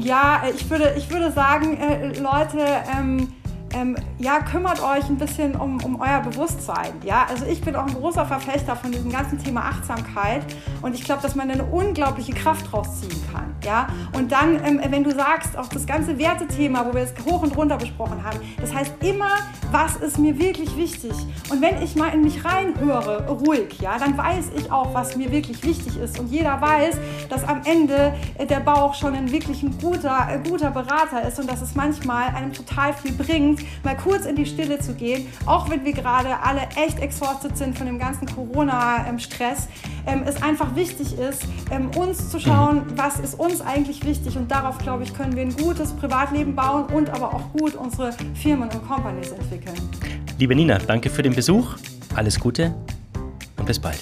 [0.00, 2.64] Ja, ich würde, ich würde sagen, äh, Leute,
[2.98, 3.28] ähm,
[3.72, 6.92] ähm, ja, kümmert euch ein bisschen um, um euer Bewusstsein.
[7.04, 7.26] Ja?
[7.28, 10.42] Also ich bin auch ein großer Verfechter von diesem ganzen Thema Achtsamkeit
[10.82, 13.54] und ich glaube, dass man eine unglaubliche Kraft draus ziehen kann.
[13.64, 13.88] Ja?
[14.14, 17.56] Und dann, ähm, wenn du sagst, auch das ganze Wertethema, wo wir es hoch und
[17.56, 19.30] runter besprochen haben, das heißt immer,
[19.72, 21.12] was ist mir wirklich wichtig?
[21.50, 25.30] Und wenn ich mal in mich reinhöre, ruhig, ja, dann weiß ich auch, was mir
[25.30, 26.18] wirklich wichtig ist.
[26.18, 26.96] Und jeder weiß,
[27.28, 31.38] dass am Ende äh, der Bauch schon ein wirklich ein guter, äh, guter Berater ist
[31.38, 35.26] und dass es manchmal einem total viel bringt, mal kurz in die Stille zu gehen,
[35.46, 39.68] auch wenn wir gerade alle echt exhausted sind von dem ganzen Corona-Stress,
[40.06, 44.50] ähm, es einfach wichtig ist, ähm, uns zu schauen, was ist uns eigentlich wichtig und
[44.50, 48.68] darauf, glaube ich, können wir ein gutes Privatleben bauen und aber auch gut unsere Firmen
[48.68, 49.76] und Companies entwickeln.
[50.38, 51.76] Liebe Nina, danke für den Besuch,
[52.14, 52.74] alles Gute
[53.56, 53.98] und bis bald.